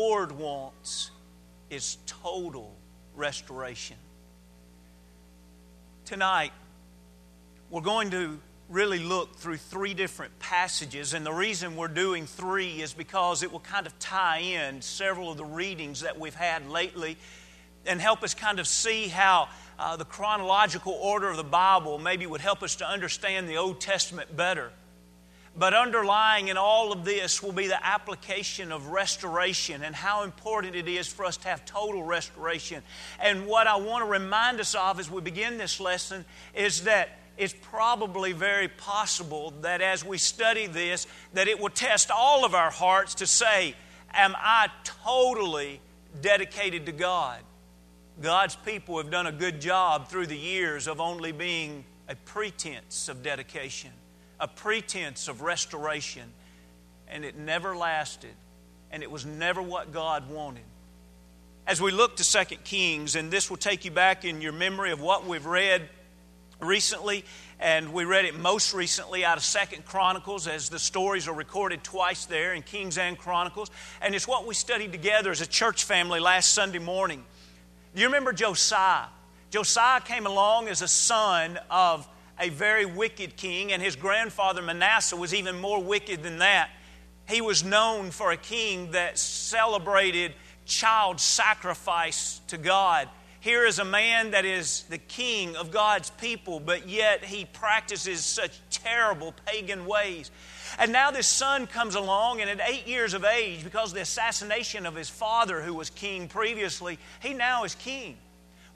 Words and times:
Lord 0.00 0.32
wants 0.32 1.10
is 1.68 1.98
total 2.06 2.74
restoration. 3.16 3.98
Tonight, 6.06 6.52
we're 7.68 7.82
going 7.82 8.08
to 8.12 8.40
really 8.70 9.00
look 9.00 9.36
through 9.36 9.58
three 9.58 9.92
different 9.92 10.38
passages, 10.38 11.12
and 11.12 11.26
the 11.26 11.32
reason 11.34 11.76
we're 11.76 11.86
doing 11.88 12.24
three 12.24 12.80
is 12.80 12.94
because 12.94 13.42
it 13.42 13.52
will 13.52 13.60
kind 13.60 13.86
of 13.86 13.98
tie 13.98 14.38
in 14.38 14.80
several 14.80 15.30
of 15.32 15.36
the 15.36 15.44
readings 15.44 16.00
that 16.00 16.18
we've 16.18 16.34
had 16.34 16.66
lately 16.70 17.18
and 17.84 18.00
help 18.00 18.22
us 18.22 18.32
kind 18.32 18.58
of 18.58 18.66
see 18.66 19.08
how 19.08 19.50
uh, 19.78 19.96
the 19.96 20.06
chronological 20.06 20.94
order 20.94 21.28
of 21.28 21.36
the 21.36 21.44
Bible 21.44 21.98
maybe 21.98 22.26
would 22.26 22.40
help 22.40 22.62
us 22.62 22.76
to 22.76 22.88
understand 22.88 23.50
the 23.50 23.58
Old 23.58 23.82
Testament 23.82 24.34
better. 24.34 24.72
But 25.56 25.74
underlying 25.74 26.48
in 26.48 26.56
all 26.56 26.92
of 26.92 27.04
this 27.04 27.42
will 27.42 27.52
be 27.52 27.66
the 27.66 27.84
application 27.84 28.70
of 28.70 28.86
restoration 28.88 29.82
and 29.82 29.94
how 29.94 30.22
important 30.22 30.76
it 30.76 30.88
is 30.88 31.08
for 31.08 31.24
us 31.24 31.36
to 31.38 31.48
have 31.48 31.64
total 31.64 32.02
restoration. 32.02 32.82
And 33.20 33.46
what 33.46 33.66
I 33.66 33.76
want 33.76 34.04
to 34.04 34.10
remind 34.10 34.60
us 34.60 34.74
of 34.74 35.00
as 35.00 35.10
we 35.10 35.20
begin 35.20 35.58
this 35.58 35.80
lesson 35.80 36.24
is 36.54 36.84
that 36.84 37.18
it's 37.36 37.54
probably 37.62 38.32
very 38.32 38.68
possible 38.68 39.52
that 39.62 39.80
as 39.80 40.04
we 40.04 40.18
study 40.18 40.66
this 40.66 41.06
that 41.32 41.48
it 41.48 41.58
will 41.58 41.70
test 41.70 42.10
all 42.10 42.44
of 42.44 42.54
our 42.54 42.70
hearts 42.70 43.14
to 43.16 43.26
say 43.26 43.74
am 44.12 44.34
i 44.36 44.68
totally 44.84 45.80
dedicated 46.20 46.84
to 46.84 46.92
god 46.92 47.40
god's 48.20 48.56
people 48.56 48.98
have 48.98 49.10
done 49.10 49.26
a 49.26 49.32
good 49.32 49.60
job 49.60 50.08
through 50.08 50.26
the 50.26 50.36
years 50.36 50.86
of 50.86 51.00
only 51.00 51.32
being 51.32 51.84
a 52.08 52.14
pretense 52.14 53.08
of 53.08 53.22
dedication 53.22 53.90
a 54.40 54.48
pretense 54.48 55.28
of 55.28 55.42
restoration 55.42 56.32
and 57.08 57.24
it 57.24 57.36
never 57.36 57.76
lasted 57.76 58.34
and 58.90 59.02
it 59.02 59.10
was 59.10 59.24
never 59.24 59.62
what 59.62 59.92
god 59.92 60.28
wanted 60.28 60.64
as 61.66 61.80
we 61.80 61.92
look 61.92 62.16
to 62.16 62.24
Second 62.24 62.64
kings 62.64 63.14
and 63.14 63.30
this 63.30 63.48
will 63.48 63.56
take 63.56 63.84
you 63.84 63.90
back 63.92 64.24
in 64.24 64.40
your 64.40 64.52
memory 64.52 64.90
of 64.90 65.00
what 65.00 65.26
we've 65.26 65.46
read 65.46 65.88
recently, 66.60 67.24
and 67.58 67.92
we 67.92 68.04
read 68.04 68.24
it 68.24 68.38
most 68.38 68.74
recently 68.74 69.24
out 69.24 69.36
of 69.36 69.44
Second 69.44 69.84
Chronicles, 69.84 70.46
as 70.46 70.68
the 70.68 70.78
stories 70.78 71.28
are 71.28 71.34
recorded 71.34 71.82
twice 71.82 72.26
there 72.26 72.54
in 72.54 72.62
Kings 72.62 72.98
and 72.98 73.18
Chronicles. 73.18 73.70
And 74.00 74.14
it's 74.14 74.28
what 74.28 74.46
we 74.46 74.54
studied 74.54 74.92
together 74.92 75.30
as 75.30 75.40
a 75.40 75.46
church 75.46 75.84
family 75.84 76.20
last 76.20 76.52
Sunday 76.52 76.78
morning. 76.78 77.24
Do 77.94 78.00
you 78.00 78.06
remember 78.06 78.32
Josiah? 78.32 79.06
Josiah 79.50 80.00
came 80.00 80.26
along 80.26 80.68
as 80.68 80.80
a 80.80 80.88
son 80.88 81.58
of 81.70 82.06
a 82.40 82.48
very 82.48 82.86
wicked 82.86 83.36
king, 83.36 83.72
and 83.72 83.82
his 83.82 83.96
grandfather 83.96 84.62
Manasseh 84.62 85.16
was 85.16 85.34
even 85.34 85.60
more 85.60 85.82
wicked 85.82 86.22
than 86.22 86.38
that. 86.38 86.70
He 87.28 87.40
was 87.40 87.62
known 87.62 88.10
for 88.10 88.32
a 88.32 88.36
king 88.36 88.92
that 88.92 89.18
celebrated 89.18 90.34
child 90.64 91.20
sacrifice 91.20 92.40
to 92.48 92.58
God. 92.58 93.08
Here 93.40 93.64
is 93.64 93.78
a 93.78 93.84
man 93.84 94.32
that 94.32 94.44
is 94.44 94.82
the 94.90 94.98
king 94.98 95.56
of 95.56 95.70
God's 95.70 96.10
people, 96.10 96.60
but 96.60 96.88
yet 96.88 97.24
he 97.24 97.46
practices 97.46 98.24
such 98.24 98.58
terrible 98.70 99.34
pagan 99.46 99.86
ways. 99.86 100.30
And 100.78 100.92
now 100.92 101.10
this 101.10 101.26
son 101.26 101.66
comes 101.66 101.94
along, 101.94 102.40
and 102.42 102.50
at 102.50 102.60
eight 102.68 102.86
years 102.86 103.14
of 103.14 103.24
age, 103.24 103.64
because 103.64 103.90
of 103.90 103.94
the 103.94 104.02
assassination 104.02 104.84
of 104.84 104.94
his 104.94 105.08
father, 105.08 105.62
who 105.62 105.74
was 105.74 105.88
king 105.88 106.28
previously, 106.28 106.98
he 107.20 107.32
now 107.32 107.64
is 107.64 107.74
king. 107.74 108.18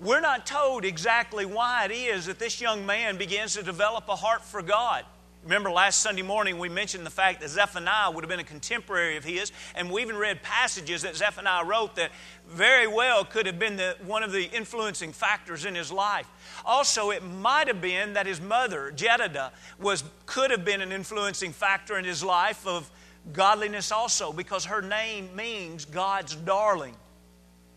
We're 0.00 0.20
not 0.20 0.46
told 0.46 0.84
exactly 0.84 1.46
why 1.46 1.84
it 1.84 1.92
is 1.92 2.26
that 2.26 2.38
this 2.38 2.60
young 2.60 2.84
man 2.84 3.16
begins 3.16 3.54
to 3.54 3.62
develop 3.62 4.08
a 4.08 4.16
heart 4.16 4.44
for 4.44 4.62
God. 4.62 5.04
Remember 5.44 5.70
last 5.70 6.00
Sunday 6.00 6.22
morning 6.22 6.58
we 6.58 6.70
mentioned 6.70 7.04
the 7.04 7.10
fact 7.10 7.42
that 7.42 7.50
Zephaniah 7.50 8.10
would 8.10 8.24
have 8.24 8.30
been 8.30 8.40
a 8.40 8.44
contemporary 8.44 9.18
of 9.18 9.24
his, 9.24 9.52
and 9.74 9.90
we 9.90 10.00
even 10.00 10.16
read 10.16 10.42
passages 10.42 11.02
that 11.02 11.16
Zephaniah 11.16 11.66
wrote 11.66 11.96
that 11.96 12.12
very 12.48 12.86
well 12.86 13.26
could 13.26 13.44
have 13.44 13.58
been 13.58 13.76
the, 13.76 13.94
one 14.06 14.22
of 14.22 14.32
the 14.32 14.44
influencing 14.56 15.12
factors 15.12 15.66
in 15.66 15.74
his 15.74 15.92
life. 15.92 16.26
Also, 16.64 17.10
it 17.10 17.22
might 17.22 17.68
have 17.68 17.82
been 17.82 18.14
that 18.14 18.26
his 18.26 18.40
mother, 18.40 18.90
Jedidah, 18.96 19.50
was, 19.78 20.02
could 20.24 20.50
have 20.50 20.64
been 20.64 20.80
an 20.80 20.92
influencing 20.92 21.52
factor 21.52 21.98
in 21.98 22.06
his 22.06 22.24
life 22.24 22.66
of 22.66 22.90
godliness 23.34 23.92
also, 23.92 24.32
because 24.32 24.64
her 24.64 24.80
name 24.80 25.36
means 25.36 25.84
God's 25.84 26.34
darling. 26.34 26.96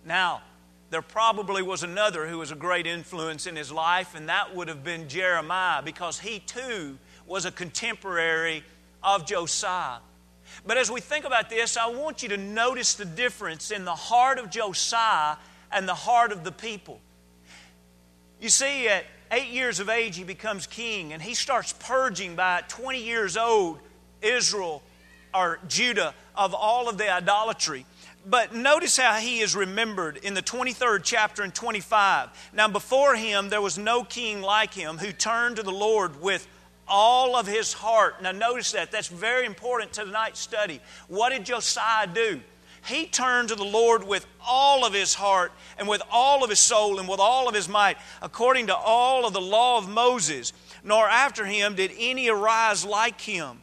Now, 0.05 0.41
there 0.89 1.01
probably 1.01 1.61
was 1.61 1.83
another 1.83 2.27
who 2.27 2.37
was 2.37 2.51
a 2.51 2.55
great 2.55 2.87
influence 2.87 3.45
in 3.45 3.55
his 3.55 3.71
life, 3.71 4.15
and 4.15 4.29
that 4.29 4.55
would 4.55 4.67
have 4.67 4.83
been 4.83 5.09
Jeremiah, 5.09 5.81
because 5.81 6.19
he 6.19 6.39
too 6.39 6.97
was 7.25 7.45
a 7.45 7.51
contemporary 7.51 8.63
of 9.03 9.25
Josiah. 9.25 9.99
But 10.65 10.77
as 10.77 10.89
we 10.89 11.01
think 11.01 11.25
about 11.25 11.49
this, 11.49 11.75
I 11.77 11.87
want 11.87 12.23
you 12.23 12.29
to 12.29 12.37
notice 12.37 12.93
the 12.95 13.05
difference 13.05 13.69
in 13.71 13.85
the 13.85 13.95
heart 13.95 14.39
of 14.39 14.49
Josiah 14.49 15.35
and 15.71 15.87
the 15.87 15.93
heart 15.93 16.31
of 16.31 16.43
the 16.43 16.51
people. 16.51 17.01
You 18.39 18.49
see, 18.49 18.87
at 18.87 19.05
eight 19.31 19.49
years 19.49 19.79
of 19.79 19.89
age, 19.89 20.15
he 20.15 20.23
becomes 20.23 20.67
king, 20.67 21.11
and 21.11 21.21
he 21.21 21.33
starts 21.33 21.73
purging 21.73 22.35
by 22.35 22.63
20 22.69 23.03
years 23.03 23.35
old 23.35 23.79
Israel 24.21 24.81
or 25.33 25.59
Judah 25.67 26.13
of 26.35 26.53
all 26.53 26.87
of 26.87 26.97
the 26.97 27.11
idolatry. 27.11 27.85
But 28.29 28.53
notice 28.53 28.97
how 28.97 29.15
he 29.15 29.39
is 29.39 29.55
remembered 29.55 30.17
in 30.17 30.33
the 30.33 30.41
23rd 30.41 31.01
chapter 31.03 31.43
and 31.43 31.55
25. 31.55 32.51
Now, 32.51 32.67
before 32.67 33.15
him, 33.15 33.47
there 33.47 33.61
was 33.61 33.77
no 33.77 34.03
king 34.03 34.41
like 34.41 34.73
him 34.73 34.97
who 34.97 35.13
turned 35.13 35.55
to 35.55 35.63
the 35.63 35.71
Lord 35.71 36.21
with 36.21 36.45
all 36.89 37.37
of 37.37 37.47
his 37.47 37.71
heart. 37.71 38.21
Now, 38.21 38.33
notice 38.33 38.73
that. 38.73 38.91
That's 38.91 39.07
very 39.07 39.45
important 39.45 39.93
to 39.93 40.03
tonight's 40.03 40.41
study. 40.41 40.81
What 41.07 41.29
did 41.29 41.45
Josiah 41.45 42.07
do? 42.07 42.41
He 42.85 43.05
turned 43.05 43.49
to 43.49 43.55
the 43.55 43.63
Lord 43.63 44.05
with 44.05 44.25
all 44.45 44.85
of 44.85 44.93
his 44.93 45.13
heart 45.13 45.53
and 45.77 45.87
with 45.87 46.01
all 46.11 46.43
of 46.43 46.49
his 46.49 46.59
soul 46.59 46.99
and 46.99 47.07
with 47.07 47.19
all 47.21 47.47
of 47.47 47.55
his 47.55 47.69
might, 47.69 47.97
according 48.21 48.67
to 48.67 48.75
all 48.75 49.25
of 49.25 49.31
the 49.31 49.41
law 49.41 49.77
of 49.77 49.87
Moses. 49.87 50.51
Nor 50.83 51.07
after 51.07 51.45
him 51.45 51.75
did 51.75 51.91
any 51.97 52.27
arise 52.27 52.83
like 52.83 53.21
him. 53.21 53.61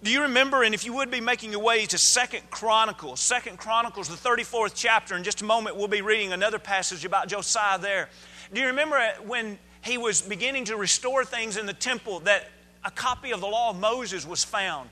Do 0.00 0.12
you 0.12 0.22
remember, 0.22 0.62
and 0.62 0.74
if 0.74 0.84
you 0.84 0.92
would 0.92 1.10
be 1.10 1.20
making 1.20 1.50
your 1.50 1.60
way 1.60 1.84
to 1.86 1.98
Second 1.98 2.50
Chronicles, 2.50 3.18
Second 3.18 3.58
Chronicles, 3.58 4.08
the 4.08 4.28
34th 4.28 4.72
chapter, 4.74 5.16
in 5.16 5.24
just 5.24 5.42
a 5.42 5.44
moment 5.44 5.76
we'll 5.76 5.88
be 5.88 6.02
reading 6.02 6.32
another 6.32 6.60
passage 6.60 7.04
about 7.04 7.26
Josiah 7.26 7.80
there. 7.80 8.08
Do 8.52 8.60
you 8.60 8.68
remember 8.68 8.96
uh, 8.96 9.14
when 9.26 9.58
he 9.82 9.98
was 9.98 10.22
beginning 10.22 10.66
to 10.66 10.76
restore 10.76 11.24
things 11.24 11.56
in 11.56 11.66
the 11.66 11.72
temple 11.72 12.20
that 12.20 12.48
a 12.84 12.90
copy 12.90 13.32
of 13.32 13.40
the 13.40 13.46
law 13.46 13.70
of 13.70 13.78
Moses 13.78 14.26
was 14.26 14.44
found. 14.44 14.88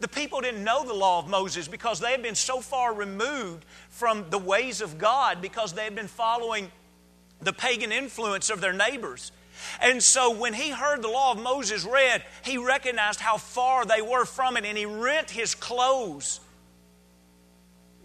The 0.00 0.08
people 0.08 0.40
didn't 0.40 0.64
know 0.64 0.84
the 0.84 0.94
law 0.94 1.18
of 1.18 1.28
Moses 1.28 1.68
because 1.68 2.00
they 2.00 2.10
had 2.10 2.22
been 2.22 2.34
so 2.34 2.60
far 2.60 2.94
removed 2.94 3.64
from 3.90 4.28
the 4.30 4.38
ways 4.38 4.80
of 4.80 4.98
God 4.98 5.40
because 5.40 5.72
they 5.74 5.84
had 5.84 5.94
been 5.94 6.08
following 6.08 6.70
the 7.40 7.52
pagan 7.52 7.92
influence 7.92 8.50
of 8.50 8.60
their 8.60 8.72
neighbors. 8.72 9.32
And 9.80 10.02
so 10.02 10.30
when 10.30 10.54
he 10.54 10.70
heard 10.70 11.02
the 11.02 11.08
law 11.08 11.32
of 11.32 11.38
Moses 11.38 11.84
read, 11.84 12.22
he 12.44 12.58
recognized 12.58 13.20
how 13.20 13.36
far 13.36 13.84
they 13.84 14.02
were 14.02 14.24
from 14.24 14.56
it 14.56 14.64
and 14.64 14.76
he 14.76 14.86
rent 14.86 15.30
his 15.30 15.54
clothes. 15.54 16.40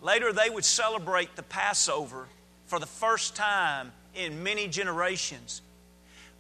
Later, 0.01 0.31
they 0.31 0.50
would 0.50 0.66
celebrate 0.66 1.35
the 1.35 1.44
Passover 1.44 2.28
for 2.66 2.79
the 2.79 2.85
first 2.85 3.35
time 3.35 3.91
in 4.13 4.44
many 4.44 4.68
generations 4.68 5.62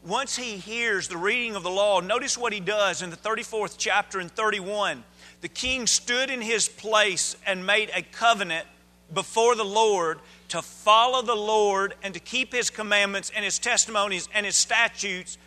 once 0.07 0.35
he 0.35 0.57
hears 0.57 1.07
the 1.07 1.17
reading 1.17 1.55
of 1.55 1.63
the 1.63 1.69
law, 1.69 1.99
notice 1.99 2.37
what 2.37 2.53
he 2.53 2.59
does 2.59 3.01
in 3.01 3.09
the 3.09 3.17
34th 3.17 3.75
chapter 3.77 4.19
and 4.19 4.31
31. 4.31 5.03
The 5.41 5.49
king 5.49 5.85
stood 5.85 6.29
in 6.29 6.41
his 6.41 6.69
place 6.69 7.35
and 7.45 7.65
made 7.65 7.91
a 7.93 8.01
covenant 8.01 8.65
before 9.13 9.55
the 9.55 9.65
Lord 9.65 10.19
to 10.49 10.61
follow 10.61 11.21
the 11.21 11.35
Lord 11.35 11.93
and 12.03 12.13
to 12.13 12.19
keep 12.19 12.53
his 12.53 12.69
commandments 12.69 13.31
and 13.35 13.43
his 13.43 13.59
testimonies 13.59 14.27
and 14.33 14.45
his 14.45 14.55
statutes 14.55 15.37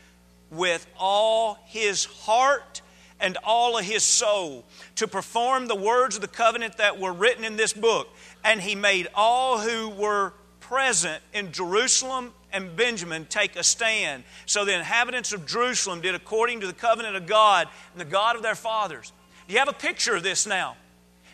with 0.50 0.86
all 0.98 1.58
his 1.66 2.04
heart 2.04 2.82
and 3.20 3.36
all 3.44 3.78
of 3.78 3.84
his 3.84 4.02
soul, 4.02 4.64
to 4.96 5.06
perform 5.06 5.66
the 5.66 5.76
words 5.76 6.16
of 6.16 6.22
the 6.22 6.28
covenant 6.28 6.78
that 6.78 6.98
were 6.98 7.12
written 7.12 7.44
in 7.44 7.56
this 7.56 7.72
book. 7.72 8.08
And 8.42 8.60
he 8.60 8.74
made 8.74 9.08
all 9.14 9.58
who 9.58 9.90
were 9.90 10.32
present 10.60 11.22
in 11.34 11.52
Jerusalem 11.52 12.32
and 12.52 12.74
Benjamin 12.76 13.26
take 13.26 13.56
a 13.56 13.62
stand. 13.62 14.24
So 14.46 14.64
the 14.64 14.74
inhabitants 14.74 15.32
of 15.32 15.46
Jerusalem 15.46 16.00
did 16.00 16.14
according 16.14 16.60
to 16.60 16.66
the 16.66 16.72
covenant 16.72 17.16
of 17.16 17.26
God 17.26 17.68
and 17.92 18.00
the 18.00 18.06
God 18.06 18.36
of 18.36 18.42
their 18.42 18.54
fathers. 18.54 19.12
Do 19.46 19.52
you 19.52 19.58
have 19.58 19.68
a 19.68 19.74
picture 19.74 20.16
of 20.16 20.22
this 20.22 20.46
now. 20.46 20.76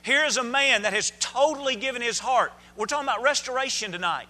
Here 0.06 0.24
is 0.24 0.36
a 0.36 0.44
man 0.44 0.82
that 0.82 0.92
has 0.92 1.12
totally 1.18 1.74
given 1.74 2.00
his 2.00 2.20
heart. 2.20 2.52
We're 2.76 2.86
talking 2.86 3.08
about 3.08 3.22
restoration 3.22 3.90
tonight. 3.90 4.28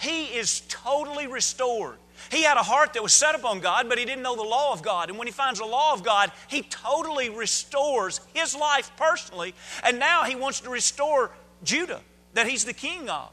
He 0.00 0.24
is 0.24 0.62
totally 0.66 1.28
restored. 1.28 1.98
He 2.32 2.42
had 2.42 2.56
a 2.56 2.62
heart 2.64 2.94
that 2.94 3.04
was 3.04 3.14
set 3.14 3.36
upon 3.36 3.60
God, 3.60 3.88
but 3.88 3.98
he 3.98 4.04
didn't 4.04 4.24
know 4.24 4.34
the 4.34 4.42
law 4.42 4.72
of 4.72 4.82
God. 4.82 5.10
And 5.10 5.18
when 5.18 5.28
he 5.28 5.32
finds 5.32 5.60
the 5.60 5.64
law 5.64 5.92
of 5.92 6.02
God, 6.02 6.32
he 6.48 6.62
totally 6.62 7.30
restores 7.30 8.20
his 8.34 8.56
life 8.56 8.90
personally. 8.96 9.54
And 9.84 10.00
now 10.00 10.24
he 10.24 10.34
wants 10.34 10.58
to 10.62 10.70
restore 10.70 11.30
Judah 11.62 12.00
that 12.34 12.48
he's 12.48 12.64
the 12.64 12.72
king 12.72 13.08
of. 13.08 13.30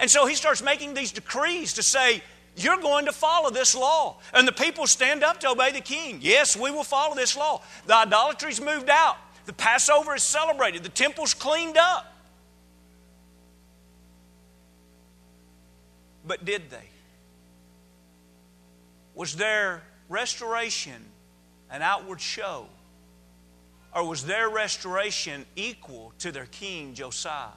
And 0.00 0.10
so 0.10 0.26
he 0.26 0.34
starts 0.34 0.60
making 0.60 0.94
these 0.94 1.12
decrees 1.12 1.74
to 1.74 1.84
say, 1.84 2.20
You're 2.56 2.80
going 2.80 3.06
to 3.06 3.12
follow 3.12 3.50
this 3.50 3.76
law. 3.76 4.16
And 4.34 4.48
the 4.48 4.52
people 4.52 4.88
stand 4.88 5.22
up 5.22 5.38
to 5.40 5.50
obey 5.50 5.70
the 5.70 5.80
king. 5.80 6.18
Yes, 6.20 6.56
we 6.56 6.72
will 6.72 6.82
follow 6.82 7.14
this 7.14 7.36
law. 7.36 7.62
The 7.86 7.94
idolatry's 7.94 8.60
moved 8.60 8.90
out. 8.90 9.18
The 9.46 9.52
Passover 9.52 10.16
is 10.16 10.24
celebrated, 10.24 10.82
the 10.82 10.88
temple's 10.88 11.32
cleaned 11.32 11.76
up. 11.76 12.12
But 16.26 16.44
did 16.44 16.68
they? 16.70 16.88
Was 19.14 19.36
their 19.36 19.82
restoration 20.08 21.02
an 21.70 21.80
outward 21.80 22.20
show? 22.20 22.66
Or 23.94 24.06
was 24.06 24.26
their 24.26 24.50
restoration 24.50 25.46
equal 25.54 26.12
to 26.18 26.32
their 26.32 26.46
king 26.46 26.94
Josiah? 26.94 27.48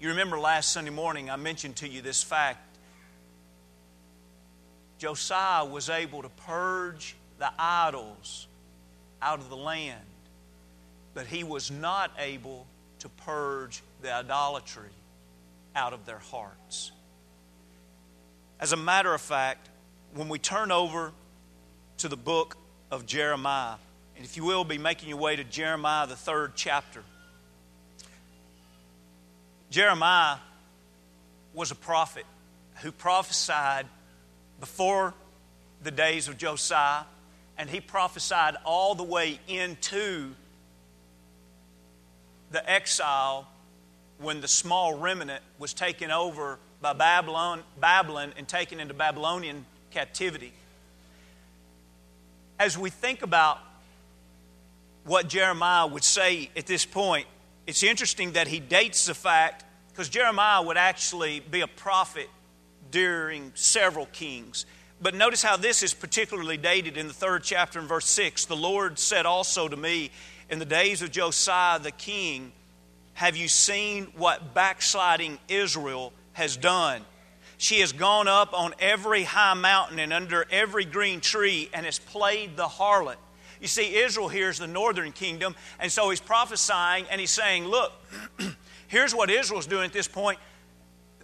You 0.00 0.08
remember 0.08 0.38
last 0.38 0.72
Sunday 0.72 0.90
morning 0.90 1.30
I 1.30 1.36
mentioned 1.36 1.76
to 1.76 1.88
you 1.88 2.02
this 2.02 2.22
fact. 2.22 2.76
Josiah 4.98 5.64
was 5.64 5.88
able 5.88 6.22
to 6.22 6.28
purge 6.28 7.14
the 7.38 7.50
idols 7.56 8.48
out 9.22 9.38
of 9.38 9.48
the 9.48 9.56
land 9.56 10.04
but 11.14 11.26
he 11.26 11.44
was 11.44 11.70
not 11.70 12.10
able 12.18 12.66
to 13.00 13.08
purge 13.08 13.82
the 14.00 14.12
idolatry 14.12 14.90
out 15.74 15.92
of 15.92 16.06
their 16.06 16.18
hearts. 16.18 16.92
As 18.60 18.72
a 18.72 18.76
matter 18.76 19.12
of 19.12 19.20
fact, 19.20 19.68
when 20.14 20.28
we 20.28 20.38
turn 20.38 20.70
over 20.70 21.12
to 21.98 22.08
the 22.08 22.16
book 22.16 22.56
of 22.90 23.06
Jeremiah, 23.06 23.76
and 24.16 24.24
if 24.24 24.36
you 24.36 24.44
will 24.44 24.64
be 24.64 24.78
making 24.78 25.08
your 25.08 25.18
way 25.18 25.36
to 25.36 25.44
Jeremiah, 25.44 26.06
the 26.06 26.16
third 26.16 26.52
chapter, 26.54 27.02
Jeremiah 29.70 30.36
was 31.54 31.70
a 31.70 31.74
prophet 31.74 32.26
who 32.82 32.92
prophesied 32.92 33.86
before 34.60 35.14
the 35.82 35.90
days 35.90 36.28
of 36.28 36.36
Josiah, 36.38 37.04
and 37.58 37.68
he 37.68 37.80
prophesied 37.80 38.56
all 38.64 38.94
the 38.94 39.02
way 39.02 39.40
into 39.48 40.34
the 42.52 42.70
exile 42.70 43.48
when 44.18 44.40
the 44.40 44.48
small 44.48 44.94
remnant 44.94 45.42
was 45.58 45.74
taken 45.74 46.10
over 46.10 46.58
by 46.80 46.92
Babylon, 46.92 47.62
Babylon 47.80 48.32
and 48.36 48.46
taken 48.46 48.80
into 48.80 48.94
Babylonian 48.94 49.64
captivity. 49.90 50.52
As 52.58 52.78
we 52.78 52.90
think 52.90 53.22
about 53.22 53.58
what 55.04 55.28
Jeremiah 55.28 55.86
would 55.86 56.04
say 56.04 56.50
at 56.56 56.66
this 56.66 56.84
point, 56.84 57.26
it's 57.66 57.82
interesting 57.82 58.32
that 58.32 58.48
he 58.48 58.60
dates 58.60 59.06
the 59.06 59.14
fact, 59.14 59.64
because 59.88 60.08
Jeremiah 60.08 60.62
would 60.62 60.76
actually 60.76 61.40
be 61.40 61.60
a 61.60 61.66
prophet 61.66 62.28
during 62.90 63.52
several 63.54 64.06
kings. 64.06 64.66
But 65.00 65.14
notice 65.14 65.42
how 65.42 65.56
this 65.56 65.82
is 65.82 65.94
particularly 65.94 66.56
dated 66.56 66.96
in 66.96 67.08
the 67.08 67.14
third 67.14 67.42
chapter 67.42 67.80
in 67.80 67.86
verse 67.86 68.06
6. 68.06 68.44
The 68.44 68.56
Lord 68.56 68.98
said 68.98 69.26
also 69.26 69.66
to 69.66 69.76
me, 69.76 70.12
In 70.52 70.58
the 70.58 70.66
days 70.66 71.00
of 71.00 71.10
Josiah 71.10 71.78
the 71.78 71.90
king, 71.90 72.52
have 73.14 73.38
you 73.38 73.48
seen 73.48 74.08
what 74.18 74.52
backsliding 74.52 75.38
Israel 75.48 76.12
has 76.34 76.58
done? 76.58 77.06
She 77.56 77.80
has 77.80 77.94
gone 77.94 78.28
up 78.28 78.52
on 78.52 78.74
every 78.78 79.22
high 79.24 79.54
mountain 79.54 79.98
and 79.98 80.12
under 80.12 80.44
every 80.50 80.84
green 80.84 81.22
tree 81.22 81.70
and 81.72 81.86
has 81.86 81.98
played 81.98 82.58
the 82.58 82.66
harlot. 82.66 83.16
You 83.62 83.66
see, 83.66 83.96
Israel 83.96 84.28
here 84.28 84.50
is 84.50 84.58
the 84.58 84.66
northern 84.66 85.12
kingdom, 85.12 85.56
and 85.80 85.90
so 85.90 86.10
he's 86.10 86.20
prophesying 86.20 87.06
and 87.10 87.18
he's 87.18 87.30
saying, 87.30 87.66
Look, 87.66 87.94
here's 88.88 89.14
what 89.14 89.30
Israel's 89.30 89.66
doing 89.66 89.86
at 89.86 89.94
this 89.94 90.06
point. 90.06 90.38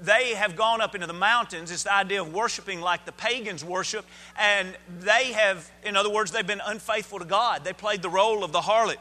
They 0.01 0.35
have 0.35 0.57
gone 0.57 0.81
up 0.81 0.95
into 0.95 1.07
the 1.07 1.13
mountains. 1.13 1.71
It's 1.71 1.85
the 1.85 1.95
idea 1.95 2.23
of 2.23 2.33
worshiping 2.33 2.81
like 2.81 3.05
the 3.05 3.13
pagans 3.13 3.65
worship. 3.65 4.05
And 4.37 4.77
they 5.01 5.33
have, 5.33 5.71
in 5.83 5.97
other 5.97 6.11
words, 6.11 6.31
they've 6.31 6.47
been 6.47 6.63
unfaithful 6.65 7.19
to 7.19 7.25
God. 7.25 7.65
They 7.65 7.73
played 7.73 8.03
the 8.03 8.11
role 8.11 8.45
of 8.45 8.53
the 8.53 8.61
harlot. 8.61 8.99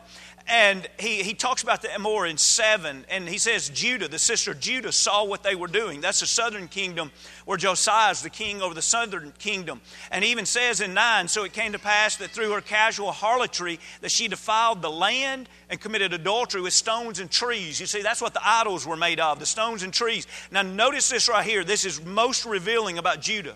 And 0.50 0.88
he, 0.98 1.24
he 1.24 1.34
talks 1.34 1.62
about 1.62 1.82
that 1.82 2.00
more 2.00 2.26
in 2.26 2.38
7. 2.38 3.06
And 3.10 3.28
he 3.28 3.38
says, 3.38 3.68
Judah, 3.68 4.08
the 4.08 4.18
sister 4.18 4.54
Judah, 4.54 4.94
saw 4.94 5.26
what 5.26 5.44
they 5.44 5.56
were 5.56 5.68
doing. 5.68 6.00
That's 6.00 6.22
the 6.22 6.26
southern 6.26 6.70
kingdom 6.70 7.12
where 7.44 7.58
Josiah 7.58 8.12
is 8.12 8.22
the 8.22 8.30
king 8.30 8.62
over 8.62 8.74
the 8.74 8.82
southern 8.82 9.34
kingdom. 9.40 9.82
And 10.10 10.24
he 10.24 10.32
even 10.32 10.46
says 10.46 10.80
in 10.80 10.94
9, 10.94 11.28
So 11.28 11.44
it 11.44 11.52
came 11.52 11.74
to 11.74 11.80
pass 11.80 12.16
that 12.18 12.32
through 12.32 12.52
her 12.54 12.62
casual 12.62 13.12
harlotry 13.12 13.78
that 14.00 14.12
she 14.12 14.30
defiled 14.30 14.82
the 14.82 14.90
land 14.90 15.50
and 15.70 15.82
committed 15.82 16.14
adultery 16.14 16.62
with 16.62 16.74
stones 16.74 17.20
and 17.20 17.30
trees. 17.30 17.82
You 17.82 17.86
see, 17.86 18.02
that's 18.02 18.22
what 18.22 18.34
the 18.34 18.48
idols 18.48 18.88
were 18.88 18.96
made 18.96 19.20
of, 19.20 19.40
the 19.40 19.46
stones 19.46 19.84
and 19.84 19.94
trees. 19.94 20.28
Now 20.50 20.62
notice 20.62 21.10
this 21.10 21.28
right 21.28 21.46
here. 21.46 21.66
This 21.66 21.84
is 21.84 22.02
most 22.02 22.46
revealing 22.46 22.98
about 22.98 23.20
Judah. 23.20 23.56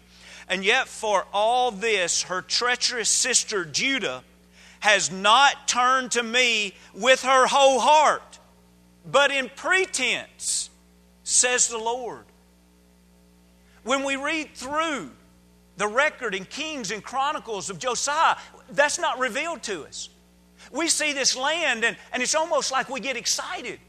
And 0.49 0.65
yet 0.65 0.89
for 0.89 1.25
all 1.31 1.71
this, 1.71 2.23
her 2.23 2.41
treacherous 2.41 3.07
sister 3.07 3.63
Judah 3.63 4.23
has 4.81 5.11
not 5.11 5.67
turned 5.67 6.11
to 6.11 6.23
me 6.23 6.73
with 6.93 7.21
her 7.21 7.47
whole 7.47 7.79
heart, 7.79 8.39
but 9.09 9.31
in 9.31 9.49
pretense, 9.55 10.69
says 11.23 11.67
the 11.69 11.77
Lord. 11.77 12.25
When 13.83 14.03
we 14.03 14.15
read 14.15 14.53
through 14.53 15.11
the 15.77 15.87
record 15.87 16.35
in 16.35 16.45
Kings 16.45 16.91
and 16.91 17.03
Chronicles 17.03 17.69
of 17.69 17.79
Josiah, 17.79 18.35
that's 18.71 18.99
not 18.99 19.17
revealed 19.17 19.63
to 19.63 19.83
us. 19.85 20.09
We 20.71 20.89
see 20.89 21.13
this 21.13 21.35
land, 21.35 21.83
and, 21.83 21.97
and 22.13 22.21
it's 22.21 22.35
almost 22.35 22.71
like 22.71 22.89
we 22.89 22.99
get 22.99 23.17
excited. 23.17 23.79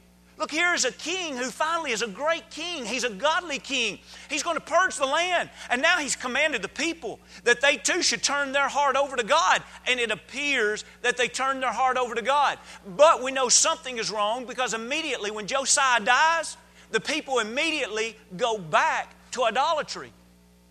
Look, 0.43 0.51
here 0.51 0.75
is 0.75 0.85
a 0.85 0.91
king 0.91 1.37
who 1.37 1.51
finally 1.51 1.93
is 1.93 2.03
a 2.03 2.09
great 2.09 2.51
king. 2.51 2.85
He's 2.85 3.05
a 3.05 3.11
godly 3.11 3.61
king. 3.61 4.01
He's 4.29 4.43
going 4.43 4.57
to 4.57 4.61
purge 4.61 4.97
the 4.97 5.07
land. 5.07 5.49
And 5.71 5.81
now 5.81 5.99
he's 5.99 6.17
commanded 6.17 6.63
the 6.63 6.69
people 6.69 7.21
that 7.45 7.61
they 7.61 7.77
too 7.77 8.03
should 8.03 8.25
turn 8.25 8.51
their 8.51 8.67
heart 8.67 8.97
over 8.97 9.15
to 9.15 9.23
God. 9.23 9.63
And 9.87 10.01
it 10.01 10.11
appears 10.11 10.85
that 11.03 11.17
they 11.17 11.29
turn 11.29 11.61
their 11.61 11.71
heart 11.71 11.97
over 11.97 12.17
to 12.17 12.23
God. 12.23 12.59
But 12.97 13.23
we 13.23 13.31
know 13.31 13.49
something 13.49 13.99
is 13.99 14.11
wrong 14.11 14.45
because 14.45 14.75
immediately 14.75 15.31
when 15.31 15.47
Josiah 15.47 16.01
dies, 16.01 16.57
the 16.91 16.99
people 16.99 17.39
immediately 17.39 18.17
go 18.37 18.59
back 18.59 19.15
to 19.31 19.45
idolatry. 19.45 20.11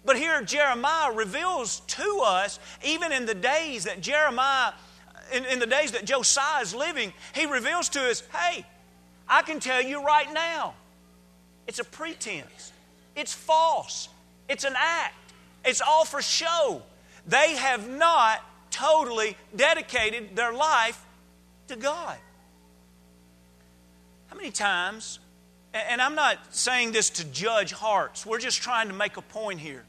But 0.04 0.18
here 0.18 0.42
Jeremiah 0.42 1.14
reveals 1.14 1.80
to 1.80 2.24
us, 2.26 2.60
even 2.84 3.14
in 3.14 3.26
the 3.26 3.36
days 3.36 3.86
that 3.86 4.02
Jeremiah, 4.02 4.74
in, 5.32 5.46
in 5.46 5.60
the 5.60 5.66
days 5.66 5.94
that 5.94 6.04
Josiah 6.04 6.62
is 6.62 6.76
living, 6.76 7.14
he 7.34 7.46
reveals 7.46 7.88
to 7.88 8.02
us, 8.10 8.22
hey, 8.34 8.66
I 9.32 9.44
can 9.44 9.62
tell 9.62 9.82
you 9.82 10.04
right 10.04 10.32
now, 10.34 10.76
it's 11.66 11.80
a 11.80 11.86
pretense. 11.86 12.74
It's 13.16 13.34
false. 13.34 14.10
It's 14.50 14.66
an 14.66 14.74
act. 14.76 15.16
It's 15.64 15.80
all 15.80 16.04
for 16.04 16.22
show. 16.22 16.82
They 17.26 17.56
have 17.56 17.90
not 17.90 18.44
totally 18.72 19.38
dedicated 19.56 20.36
their 20.36 20.52
life 20.52 21.02
to 21.70 21.78
God. 21.78 22.18
How 24.28 24.36
many 24.36 24.52
times, 24.52 25.20
and 25.74 26.02
I'm 26.02 26.16
not 26.16 26.54
saying 26.54 26.92
this 26.92 27.10
to 27.12 27.24
judge 27.26 27.72
hearts, 27.72 28.26
we're 28.26 28.40
just 28.40 28.62
trying 28.62 28.90
to 28.90 28.94
make 28.94 29.16
a 29.16 29.22
point 29.22 29.62
here. 29.62 29.86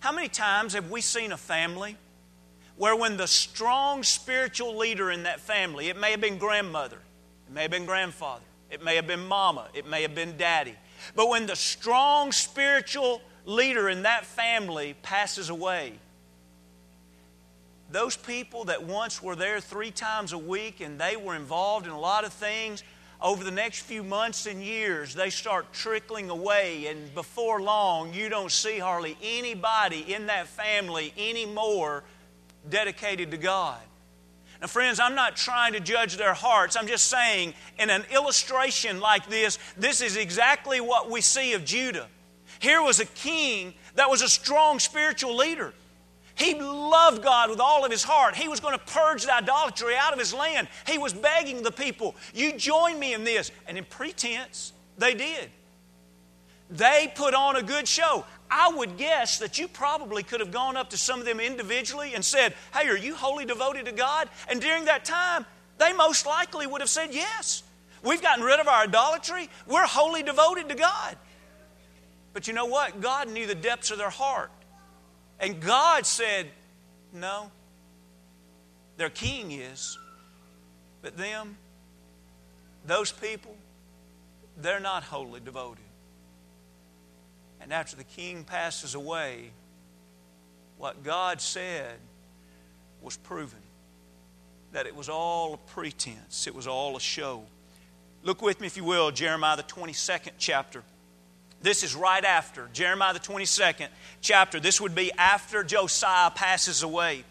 How 0.00 0.12
many 0.12 0.28
times 0.28 0.72
have 0.72 0.90
we 0.90 1.02
seen 1.02 1.32
a 1.32 1.36
family 1.36 1.96
where, 2.76 2.96
when 2.96 3.18
the 3.18 3.26
strong 3.26 4.02
spiritual 4.02 4.76
leader 4.78 5.10
in 5.10 5.24
that 5.24 5.40
family, 5.40 5.88
it 5.88 5.98
may 5.98 6.12
have 6.12 6.20
been 6.20 6.38
grandmother, 6.38 7.00
it 7.48 7.52
may 7.52 7.62
have 7.62 7.70
been 7.70 7.86
grandfather, 7.86 8.44
it 8.70 8.82
may 8.82 8.96
have 8.96 9.06
been 9.06 9.26
mama. 9.26 9.68
It 9.74 9.86
may 9.86 10.02
have 10.02 10.14
been 10.14 10.36
daddy. 10.36 10.74
But 11.14 11.28
when 11.28 11.46
the 11.46 11.56
strong 11.56 12.32
spiritual 12.32 13.22
leader 13.44 13.88
in 13.88 14.02
that 14.02 14.26
family 14.26 14.94
passes 15.02 15.48
away, 15.48 15.94
those 17.90 18.16
people 18.16 18.64
that 18.64 18.82
once 18.82 19.22
were 19.22 19.36
there 19.36 19.60
three 19.60 19.90
times 19.90 20.32
a 20.32 20.38
week 20.38 20.80
and 20.80 21.00
they 21.00 21.16
were 21.16 21.34
involved 21.34 21.86
in 21.86 21.92
a 21.92 21.98
lot 21.98 22.24
of 22.24 22.32
things, 22.32 22.82
over 23.20 23.42
the 23.42 23.50
next 23.50 23.80
few 23.80 24.04
months 24.04 24.46
and 24.46 24.62
years, 24.62 25.14
they 25.14 25.30
start 25.30 25.72
trickling 25.72 26.30
away, 26.30 26.86
and 26.86 27.12
before 27.14 27.60
long, 27.60 28.14
you 28.14 28.28
don't 28.28 28.52
see 28.52 28.78
hardly 28.78 29.16
anybody 29.20 30.14
in 30.14 30.26
that 30.26 30.46
family 30.46 31.12
anymore 31.18 32.04
dedicated 32.68 33.32
to 33.32 33.36
God. 33.36 33.80
Now, 34.60 34.66
friends, 34.66 34.98
I'm 34.98 35.14
not 35.14 35.36
trying 35.36 35.72
to 35.74 35.80
judge 35.80 36.16
their 36.16 36.34
hearts. 36.34 36.76
I'm 36.76 36.88
just 36.88 37.06
saying, 37.06 37.54
in 37.78 37.90
an 37.90 38.04
illustration 38.12 39.00
like 39.00 39.28
this, 39.28 39.58
this 39.76 40.00
is 40.00 40.16
exactly 40.16 40.80
what 40.80 41.10
we 41.10 41.20
see 41.20 41.52
of 41.52 41.64
Judah. 41.64 42.08
Here 42.58 42.82
was 42.82 42.98
a 42.98 43.04
king 43.04 43.74
that 43.94 44.10
was 44.10 44.20
a 44.20 44.28
strong 44.28 44.80
spiritual 44.80 45.36
leader. 45.36 45.72
He 46.34 46.54
loved 46.54 47.22
God 47.22 47.50
with 47.50 47.60
all 47.60 47.84
of 47.84 47.90
his 47.90 48.04
heart. 48.04 48.36
He 48.36 48.48
was 48.48 48.60
going 48.60 48.76
to 48.76 48.84
purge 48.84 49.24
the 49.24 49.34
idolatry 49.34 49.94
out 49.96 50.12
of 50.12 50.18
his 50.18 50.32
land. 50.32 50.68
He 50.86 50.98
was 50.98 51.12
begging 51.12 51.62
the 51.62 51.72
people, 51.72 52.14
You 52.32 52.56
join 52.56 52.98
me 52.98 53.14
in 53.14 53.24
this. 53.24 53.50
And 53.66 53.76
in 53.76 53.84
pretense, 53.84 54.72
they 54.96 55.14
did. 55.14 55.50
They 56.70 57.12
put 57.14 57.34
on 57.34 57.56
a 57.56 57.62
good 57.62 57.88
show. 57.88 58.24
I 58.50 58.72
would 58.74 58.96
guess 58.96 59.38
that 59.38 59.58
you 59.58 59.68
probably 59.68 60.22
could 60.22 60.40
have 60.40 60.50
gone 60.50 60.76
up 60.76 60.90
to 60.90 60.98
some 60.98 61.20
of 61.20 61.26
them 61.26 61.40
individually 61.40 62.14
and 62.14 62.24
said, 62.24 62.54
Hey, 62.72 62.88
are 62.88 62.96
you 62.96 63.14
wholly 63.14 63.44
devoted 63.44 63.86
to 63.86 63.92
God? 63.92 64.28
And 64.48 64.60
during 64.60 64.86
that 64.86 65.04
time, 65.04 65.44
they 65.78 65.92
most 65.92 66.26
likely 66.26 66.66
would 66.66 66.80
have 66.80 66.90
said, 66.90 67.12
Yes. 67.12 67.62
We've 68.02 68.22
gotten 68.22 68.44
rid 68.44 68.60
of 68.60 68.68
our 68.68 68.84
idolatry. 68.84 69.50
We're 69.66 69.86
wholly 69.86 70.22
devoted 70.22 70.68
to 70.68 70.74
God. 70.76 71.16
But 72.32 72.46
you 72.46 72.52
know 72.54 72.66
what? 72.66 73.00
God 73.00 73.28
knew 73.28 73.46
the 73.46 73.54
depths 73.54 73.90
of 73.90 73.98
their 73.98 74.10
heart. 74.10 74.50
And 75.40 75.60
God 75.60 76.06
said, 76.06 76.46
No. 77.12 77.50
Their 78.96 79.10
king 79.10 79.52
is. 79.52 79.98
But 81.02 81.16
them, 81.16 81.56
those 82.84 83.12
people, 83.12 83.54
they're 84.56 84.80
not 84.80 85.04
wholly 85.04 85.40
devoted. 85.40 85.84
And 87.60 87.72
after 87.72 87.96
the 87.96 88.04
king 88.04 88.44
passes 88.44 88.94
away, 88.94 89.50
what 90.76 91.02
God 91.02 91.40
said 91.40 91.98
was 93.02 93.16
proven 93.16 93.58
that 94.72 94.86
it 94.86 94.94
was 94.94 95.08
all 95.08 95.54
a 95.54 95.56
pretense, 95.56 96.46
it 96.46 96.54
was 96.54 96.66
all 96.66 96.96
a 96.96 97.00
show. 97.00 97.42
Look 98.22 98.42
with 98.42 98.60
me, 98.60 98.66
if 98.66 98.76
you 98.76 98.84
will, 98.84 99.10
Jeremiah, 99.10 99.56
the 99.56 99.62
22nd 99.62 100.32
chapter. 100.38 100.82
This 101.62 101.82
is 101.82 101.94
right 101.94 102.24
after 102.24 102.68
Jeremiah, 102.72 103.14
the 103.14 103.20
22nd 103.20 103.88
chapter. 104.20 104.60
This 104.60 104.80
would 104.80 104.94
be 104.94 105.10
after 105.12 105.64
Josiah 105.64 106.30
passes 106.30 106.82
away. 106.82 107.24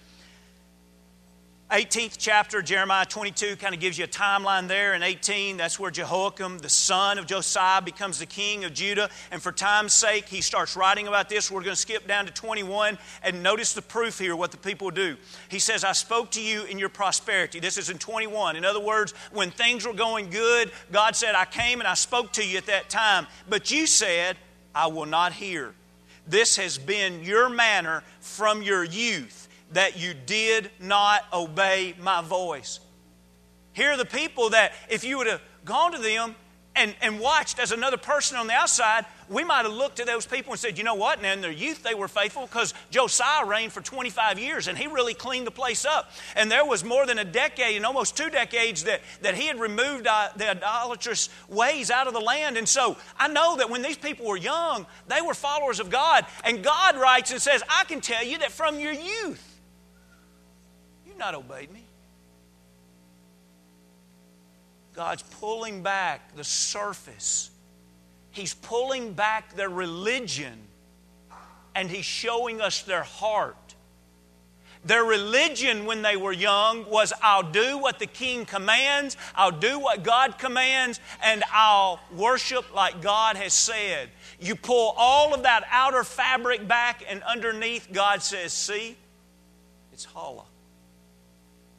18th 1.70 2.16
chapter, 2.18 2.62
Jeremiah 2.62 3.06
22, 3.06 3.58
kind 3.58 3.76
of 3.76 3.82
gives 3.82 3.98
you 3.98 4.06
a 4.06 4.08
timeline 4.08 4.70
there. 4.70 4.94
In 4.94 5.04
18, 5.04 5.58
that's 5.58 5.78
where 5.78 5.92
Jehoiakim, 5.92 6.60
the 6.60 6.70
son 6.70 7.18
of 7.18 7.26
Josiah, 7.26 7.82
becomes 7.82 8.20
the 8.20 8.26
king 8.26 8.64
of 8.64 8.74
Judah. 8.74 9.10
And 9.32 9.42
for 9.42 9.52
time's 9.52 9.92
sake, 9.92 10.30
he 10.30 10.40
starts 10.40 10.78
writing 10.78 11.10
about 11.10 11.28
this. 11.28 11.52
We're 11.52 11.64
going 11.64 11.76
to 11.76 11.82
skip 11.82 12.08
down 12.08 12.26
to 12.26 12.32
21 12.32 12.98
and 13.22 13.44
notice 13.44 13.74
the 13.74 13.82
proof 13.82 14.18
here, 14.18 14.34
what 14.34 14.52
the 14.52 14.58
people 14.58 14.92
do. 14.92 15.18
He 15.50 15.60
says, 15.60 15.84
I 15.84 15.92
spoke 15.92 16.32
to 16.32 16.42
you 16.42 16.64
in 16.64 16.80
your 16.80 16.88
prosperity. 16.88 17.60
This 17.60 17.78
is 17.78 17.90
in 17.90 17.98
21. 17.98 18.56
In 18.56 18.64
other 18.64 18.80
words, 18.80 19.14
when 19.34 19.52
things 19.52 19.86
were 19.86 19.92
going 19.92 20.30
good, 20.30 20.72
God 20.94 21.18
said, 21.18 21.36
I 21.36 21.44
came 21.44 21.82
and 21.82 21.88
I 21.88 21.96
spoke 21.96 22.32
to 22.34 22.48
you 22.48 22.58
at 22.58 22.68
that 22.68 22.90
time. 22.90 23.28
But 23.50 23.72
you 23.72 23.88
said, 23.88 24.38
I 24.74 24.88
will 24.88 25.06
not 25.06 25.34
hear. 25.34 25.74
This 26.30 26.56
has 26.56 26.78
been 26.78 27.26
your 27.26 27.50
manner 27.50 28.04
from 28.22 28.62
your 28.62 28.86
youth 28.86 29.47
that 29.72 30.00
you 30.00 30.14
did 30.14 30.72
not 30.80 31.24
obey 31.34 31.94
my 32.00 32.22
voice. 32.22 32.80
Here 33.74 33.92
are 33.92 33.98
the 33.98 34.06
people 34.06 34.52
that, 34.52 34.74
if 34.90 35.04
you 35.04 35.18
would 35.18 35.28
have 35.28 35.42
gone 35.66 35.92
to 35.92 36.00
them 36.00 36.36
and, 36.76 36.96
and 37.02 37.20
watched 37.20 37.60
as 37.60 37.72
another 37.72 37.98
person 37.98 38.38
on 38.38 38.48
the 38.48 38.54
outside, 38.54 39.06
we 39.30 39.44
might 39.44 39.66
have 39.66 39.74
looked 39.74 40.00
at 40.00 40.06
those 40.06 40.26
people 40.26 40.54
and 40.54 40.60
said, 40.60 40.78
you 40.78 40.84
know 40.84 40.96
what? 40.96 41.18
And 41.18 41.26
in 41.26 41.42
their 41.42 41.52
youth, 41.52 41.84
they 41.84 41.94
were 41.94 42.08
faithful 42.08 42.46
because 42.46 42.74
Josiah 42.92 43.46
reigned 43.46 43.74
for 43.74 43.82
25 43.82 44.40
years 44.40 44.68
and 44.68 44.78
he 44.78 44.88
really 44.88 45.14
cleaned 45.14 45.48
the 45.48 45.52
place 45.52 45.86
up. 45.86 46.12
And 46.36 46.52
there 46.52 46.66
was 46.66 46.84
more 46.84 47.06
than 47.06 47.18
a 47.18 47.26
decade 47.26 47.76
and 47.76 47.86
almost 47.86 48.16
two 48.16 48.30
decades 48.30 48.86
that, 48.86 49.02
that 49.22 49.36
he 49.36 49.48
had 49.48 49.60
removed 49.60 50.08
uh, 50.08 50.30
the 50.36 50.52
idolatrous 50.52 51.30
ways 51.50 51.92
out 51.92 52.08
of 52.08 52.14
the 52.14 52.22
land. 52.22 52.58
And 52.58 52.70
so 52.70 52.96
I 53.18 53.28
know 53.28 53.58
that 53.58 53.70
when 53.70 53.82
these 53.82 53.98
people 53.98 54.26
were 54.26 54.38
young, 54.38 54.86
they 55.08 55.22
were 55.22 55.34
followers 55.34 55.80
of 55.80 55.90
God. 55.90 56.26
And 56.44 56.64
God 56.64 56.96
writes 56.96 57.32
and 57.32 57.42
says, 57.42 57.64
I 57.70 57.84
can 57.86 58.02
tell 58.02 58.24
you 58.24 58.40
that 58.40 58.52
from 58.52 58.80
your 58.80 58.94
youth, 58.94 59.57
not 61.18 61.36
obeyed 61.36 61.72
me. 61.72 61.84
God's 64.98 65.22
pulling 65.22 65.84
back 65.84 66.36
the 66.36 66.44
surface. 66.44 67.52
He's 68.32 68.56
pulling 68.56 69.14
back 69.14 69.56
their 69.56 69.70
religion 69.70 70.60
and 71.76 71.90
He's 71.90 72.06
showing 72.06 72.60
us 72.60 72.82
their 72.82 73.04
heart. 73.04 73.56
Their 74.84 75.04
religion 75.04 75.86
when 75.86 76.02
they 76.02 76.18
were 76.18 76.32
young 76.32 76.90
was 76.90 77.14
I'll 77.22 77.52
do 77.52 77.78
what 77.78 78.00
the 78.00 78.08
king 78.08 78.46
commands, 78.46 79.18
I'll 79.36 79.52
do 79.52 79.78
what 79.78 80.04
God 80.04 80.40
commands, 80.40 81.00
and 81.22 81.44
I'll 81.54 82.00
worship 82.16 82.74
like 82.74 83.02
God 83.02 83.36
has 83.36 83.54
said. 83.54 84.10
You 84.40 84.56
pull 84.56 84.96
all 84.98 85.36
of 85.36 85.44
that 85.44 85.64
outer 85.70 86.04
fabric 86.04 86.68
back, 86.68 87.04
and 87.08 87.22
underneath, 87.24 87.90
God 87.92 88.24
says, 88.24 88.54
See, 88.54 88.96
it's 89.92 90.06
hollow 90.06 90.46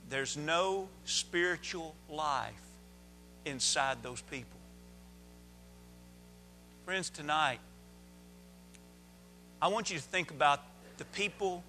there's 0.08 0.36
no 0.36 0.88
spiritual 1.04 1.94
life 2.08 2.52
inside 3.44 4.02
those 4.02 4.20
people. 4.22 4.58
Friends, 6.84 7.10
tonight, 7.10 7.60
I 9.60 9.68
want 9.68 9.90
you 9.90 9.96
to 9.96 10.02
think 10.02 10.30
about 10.30 10.60
the 10.96 11.04
people 11.06 11.62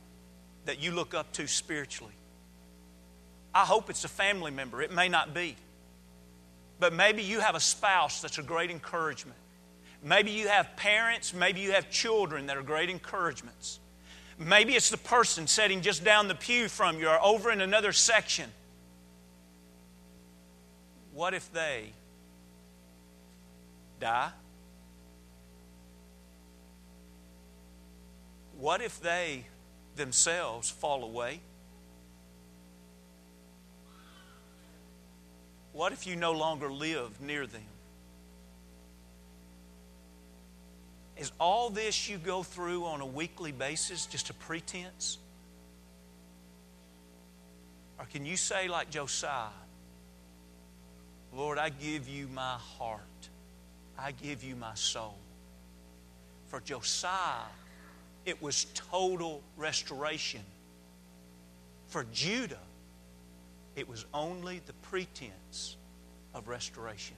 that 0.65 0.79
you 0.79 0.91
look 0.91 1.13
up 1.13 1.31
to 1.33 1.47
spiritually. 1.47 2.13
I 3.53 3.65
hope 3.65 3.89
it's 3.89 4.03
a 4.03 4.09
family 4.09 4.51
member. 4.51 4.81
It 4.81 4.91
may 4.91 5.09
not 5.09 5.33
be. 5.33 5.55
But 6.79 6.93
maybe 6.93 7.23
you 7.23 7.39
have 7.39 7.55
a 7.55 7.59
spouse 7.59 8.21
that's 8.21 8.37
a 8.37 8.43
great 8.43 8.71
encouragement. 8.71 9.37
Maybe 10.01 10.31
you 10.31 10.47
have 10.47 10.77
parents, 10.77 11.33
maybe 11.33 11.59
you 11.59 11.73
have 11.73 11.89
children 11.89 12.45
that 12.45 12.55
are 12.55 12.61
great 12.61 12.89
encouragements. 12.89 13.79
Maybe 14.39 14.73
it's 14.73 14.89
the 14.89 14.97
person 14.97 15.47
sitting 15.47 15.81
just 15.81 16.05
down 16.05 16.29
the 16.29 16.35
pew 16.35 16.69
from 16.69 16.97
you 16.97 17.09
or 17.09 17.21
over 17.21 17.51
in 17.51 17.59
another 17.59 17.91
section. 17.91 18.49
What 21.13 21.33
if 21.33 21.51
they 21.51 21.91
die? 23.99 24.31
What 28.57 28.81
if 28.81 29.01
they 29.01 29.43
themselves 29.97 30.69
fall 30.69 31.03
away? 31.03 31.41
What 35.73 35.91
if 35.91 36.07
you 36.07 36.15
no 36.15 36.31
longer 36.31 36.71
live 36.71 37.19
near 37.19 37.45
them? 37.45 37.61
Is 41.19 41.33
all 41.37 41.69
this 41.69 42.07
you 42.07 42.17
go 42.17 42.43
through 42.43 42.85
on 42.85 43.01
a 43.01 43.05
weekly 43.05 43.51
basis 43.51 44.05
just 44.05 44.29
a 44.29 44.33
pretense? 44.33 45.17
Or 47.99 48.05
can 48.05 48.25
you 48.25 48.37
say, 48.37 48.69
like 48.69 48.89
Josiah, 48.89 49.49
Lord, 51.35 51.57
I 51.57 51.69
give 51.69 52.07
you 52.07 52.29
my 52.33 52.55
heart, 52.77 53.01
I 53.97 54.13
give 54.13 54.45
you 54.45 54.55
my 54.55 54.73
soul? 54.75 55.17
For 56.47 56.61
Josiah, 56.61 57.43
it 58.25 58.41
was 58.41 58.67
total 58.73 59.41
restoration. 59.57 60.41
For 61.89 62.05
Judah, 62.13 62.65
it 63.75 63.89
was 63.89 64.05
only 64.13 64.61
the 64.65 64.73
pretense 64.83 65.75
of 66.33 66.47
restoration. 66.47 67.17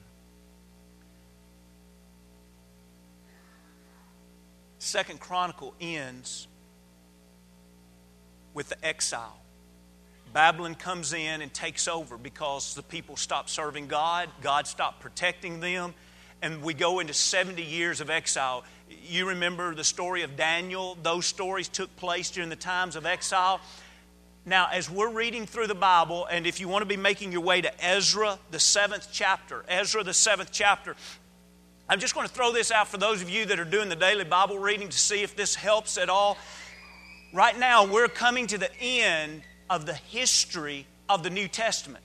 Second 4.82 5.20
Chronicle 5.20 5.74
ends 5.80 6.48
with 8.52 8.68
the 8.68 8.84
exile. 8.84 9.38
Babylon 10.32 10.74
comes 10.74 11.12
in 11.12 11.40
and 11.40 11.54
takes 11.54 11.86
over 11.86 12.18
because 12.18 12.74
the 12.74 12.82
people 12.82 13.16
stop 13.16 13.48
serving 13.48 13.86
God, 13.86 14.28
God 14.42 14.66
stopped 14.66 14.98
protecting 14.98 15.60
them, 15.60 15.94
and 16.42 16.64
we 16.64 16.74
go 16.74 16.98
into 16.98 17.14
70 17.14 17.62
years 17.62 18.00
of 18.00 18.10
exile. 18.10 18.64
You 19.04 19.28
remember 19.28 19.72
the 19.72 19.84
story 19.84 20.22
of 20.22 20.36
Daniel? 20.36 20.98
Those 21.00 21.26
stories 21.26 21.68
took 21.68 21.94
place 21.94 22.32
during 22.32 22.50
the 22.50 22.56
times 22.56 22.96
of 22.96 23.06
exile. 23.06 23.60
Now, 24.44 24.66
as 24.72 24.90
we're 24.90 25.12
reading 25.12 25.46
through 25.46 25.68
the 25.68 25.76
Bible, 25.76 26.26
and 26.26 26.44
if 26.44 26.58
you 26.58 26.66
want 26.66 26.82
to 26.82 26.86
be 26.86 26.96
making 26.96 27.30
your 27.30 27.42
way 27.42 27.60
to 27.60 27.84
Ezra, 27.84 28.36
the 28.50 28.58
seventh 28.58 29.10
chapter, 29.12 29.64
Ezra, 29.68 30.02
the 30.02 30.12
seventh 30.12 30.50
chapter, 30.50 30.96
I'm 31.88 31.98
just 31.98 32.14
going 32.14 32.26
to 32.26 32.32
throw 32.32 32.52
this 32.52 32.70
out 32.70 32.88
for 32.88 32.96
those 32.96 33.22
of 33.22 33.28
you 33.28 33.44
that 33.46 33.58
are 33.58 33.64
doing 33.64 33.88
the 33.88 33.96
daily 33.96 34.24
Bible 34.24 34.58
reading 34.58 34.88
to 34.88 34.98
see 34.98 35.22
if 35.22 35.36
this 35.36 35.54
helps 35.54 35.98
at 35.98 36.08
all. 36.08 36.38
Right 37.32 37.58
now, 37.58 37.86
we're 37.86 38.08
coming 38.08 38.46
to 38.48 38.58
the 38.58 38.70
end 38.80 39.42
of 39.68 39.86
the 39.86 39.94
history 39.94 40.86
of 41.08 41.22
the 41.22 41.30
New 41.30 41.48
Testament. 41.48 42.04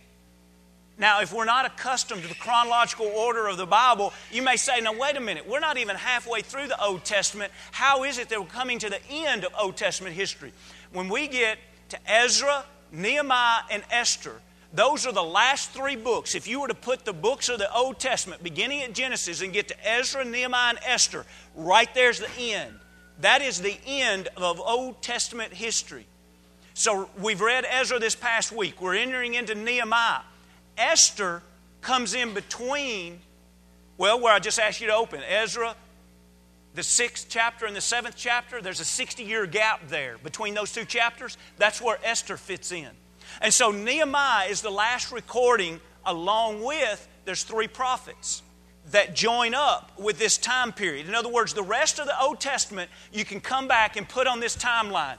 Now, 0.97 1.21
if 1.21 1.31
we're 1.31 1.45
not 1.45 1.65
accustomed 1.65 2.23
to 2.23 2.27
the 2.27 2.35
chronological 2.35 3.05
order 3.05 3.47
of 3.47 3.57
the 3.57 3.67
Bible, 3.67 4.13
you 4.31 4.41
may 4.41 4.55
say, 4.55 4.81
now, 4.81 4.97
wait 4.97 5.15
a 5.15 5.19
minute, 5.19 5.47
we're 5.47 5.59
not 5.59 5.77
even 5.77 5.95
halfway 5.95 6.41
through 6.41 6.67
the 6.67 6.83
Old 6.83 7.05
Testament. 7.05 7.51
How 7.71 8.03
is 8.03 8.17
it 8.17 8.29
that 8.29 8.39
we're 8.39 8.47
coming 8.47 8.79
to 8.79 8.89
the 8.89 8.99
end 9.09 9.45
of 9.45 9.53
Old 9.59 9.77
Testament 9.77 10.15
history? 10.15 10.53
When 10.91 11.07
we 11.07 11.27
get 11.27 11.59
to 11.89 11.99
Ezra, 12.11 12.65
Nehemiah, 12.91 13.61
and 13.69 13.83
Esther, 13.91 14.41
those 14.73 15.05
are 15.05 15.13
the 15.13 15.23
last 15.23 15.71
three 15.71 15.95
books. 15.95 16.35
If 16.35 16.47
you 16.47 16.59
were 16.59 16.67
to 16.67 16.75
put 16.75 17.05
the 17.05 17.13
books 17.13 17.49
of 17.49 17.59
the 17.59 17.73
Old 17.73 17.99
Testament, 17.99 18.43
beginning 18.43 18.83
at 18.83 18.93
Genesis, 18.93 19.41
and 19.41 19.53
get 19.53 19.69
to 19.69 19.87
Ezra, 19.87 20.25
Nehemiah, 20.25 20.71
and 20.71 20.79
Esther, 20.85 21.25
right 21.55 21.91
there's 21.93 22.19
the 22.19 22.29
end. 22.37 22.73
That 23.21 23.41
is 23.41 23.61
the 23.61 23.77
end 23.85 24.27
of 24.37 24.59
Old 24.59 25.01
Testament 25.01 25.53
history. 25.53 26.05
So 26.73 27.09
we've 27.19 27.41
read 27.41 27.65
Ezra 27.67 27.97
this 27.97 28.15
past 28.15 28.51
week. 28.51 28.81
We're 28.81 28.95
entering 28.95 29.33
into 29.33 29.55
Nehemiah. 29.55 30.21
Esther 30.77 31.41
comes 31.81 32.13
in 32.13 32.33
between, 32.33 33.19
well, 33.97 34.19
where 34.21 34.33
I 34.33 34.39
just 34.39 34.59
asked 34.59 34.81
you 34.81 34.87
to 34.87 34.93
open 34.93 35.21
Ezra, 35.27 35.75
the 36.75 36.83
sixth 36.83 37.27
chapter 37.29 37.65
and 37.65 37.75
the 37.75 37.81
seventh 37.81 38.15
chapter. 38.15 38.61
There's 38.61 38.79
a 38.79 38.85
60 38.85 39.23
year 39.23 39.47
gap 39.47 39.87
there 39.87 40.17
between 40.19 40.53
those 40.53 40.71
two 40.71 40.85
chapters. 40.85 41.37
That's 41.57 41.81
where 41.81 41.97
Esther 42.03 42.37
fits 42.37 42.71
in. 42.71 42.89
And 43.41 43.53
so 43.53 43.71
Nehemiah 43.71 44.47
is 44.47 44.61
the 44.61 44.71
last 44.71 45.11
recording, 45.11 45.79
along 46.05 46.63
with 46.63 47.07
there's 47.25 47.43
three 47.43 47.67
prophets 47.67 48.41
that 48.91 49.13
join 49.13 49.53
up 49.53 49.91
with 49.99 50.17
this 50.17 50.37
time 50.37 50.71
period. 50.71 51.07
In 51.07 51.15
other 51.15 51.29
words, 51.29 51.53
the 51.53 51.63
rest 51.63 51.99
of 51.99 52.05
the 52.05 52.21
Old 52.21 52.39
Testament 52.39 52.89
you 53.11 53.25
can 53.25 53.41
come 53.41 53.67
back 53.67 53.97
and 53.97 54.07
put 54.07 54.27
on 54.27 54.39
this 54.39 54.55
timeline. 54.55 55.17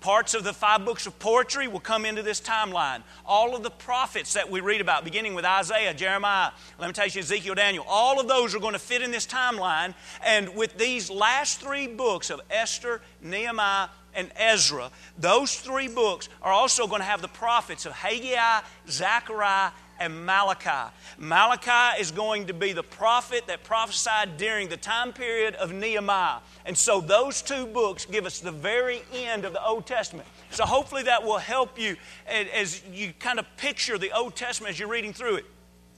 Parts 0.00 0.34
of 0.34 0.44
the 0.44 0.52
five 0.52 0.84
books 0.84 1.06
of 1.06 1.18
poetry 1.18 1.66
will 1.66 1.80
come 1.80 2.04
into 2.04 2.22
this 2.22 2.40
timeline. 2.40 3.02
All 3.24 3.56
of 3.56 3.62
the 3.62 3.70
prophets 3.70 4.34
that 4.34 4.48
we 4.48 4.60
read 4.60 4.82
about, 4.82 5.04
beginning 5.04 5.34
with 5.34 5.46
Isaiah, 5.46 5.94
Jeremiah, 5.94 6.50
Lamentation, 6.78 7.20
Ezekiel, 7.20 7.54
Daniel, 7.54 7.84
all 7.88 8.20
of 8.20 8.28
those 8.28 8.54
are 8.54 8.60
going 8.60 8.74
to 8.74 8.78
fit 8.78 9.00
in 9.00 9.10
this 9.10 9.26
timeline. 9.26 9.94
And 10.22 10.54
with 10.54 10.76
these 10.76 11.10
last 11.10 11.60
three 11.60 11.86
books 11.86 12.28
of 12.28 12.42
Esther, 12.50 13.00
Nehemiah, 13.22 13.88
and 14.16 14.30
Ezra, 14.36 14.90
those 15.18 15.54
three 15.56 15.88
books 15.88 16.28
are 16.42 16.52
also 16.52 16.86
going 16.86 17.00
to 17.00 17.06
have 17.06 17.22
the 17.22 17.28
prophets 17.28 17.86
of 17.86 17.92
Haggai, 17.92 18.62
Zechariah, 18.88 19.70
and 19.98 20.26
Malachi. 20.26 20.92
Malachi 21.18 22.00
is 22.00 22.10
going 22.10 22.46
to 22.48 22.54
be 22.54 22.72
the 22.72 22.82
prophet 22.82 23.46
that 23.46 23.64
prophesied 23.64 24.36
during 24.36 24.68
the 24.68 24.76
time 24.76 25.12
period 25.12 25.54
of 25.54 25.72
Nehemiah. 25.72 26.40
And 26.64 26.76
so 26.76 27.00
those 27.00 27.42
two 27.42 27.66
books 27.66 28.04
give 28.04 28.26
us 28.26 28.40
the 28.40 28.52
very 28.52 29.02
end 29.12 29.44
of 29.44 29.52
the 29.52 29.64
Old 29.64 29.86
Testament. 29.86 30.28
So 30.50 30.64
hopefully 30.64 31.04
that 31.04 31.22
will 31.22 31.38
help 31.38 31.78
you 31.78 31.96
as 32.26 32.82
you 32.92 33.12
kind 33.18 33.38
of 33.38 33.46
picture 33.56 33.96
the 33.98 34.12
Old 34.12 34.36
Testament 34.36 34.72
as 34.72 34.78
you're 34.78 34.88
reading 34.88 35.12
through 35.12 35.36
it. 35.36 35.46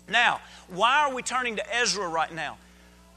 Now, 0.09 0.41
why 0.69 1.01
are 1.01 1.13
we 1.13 1.23
turning 1.23 1.57
to 1.57 1.77
Ezra 1.77 2.09
right 2.09 2.33
now? 2.33 2.57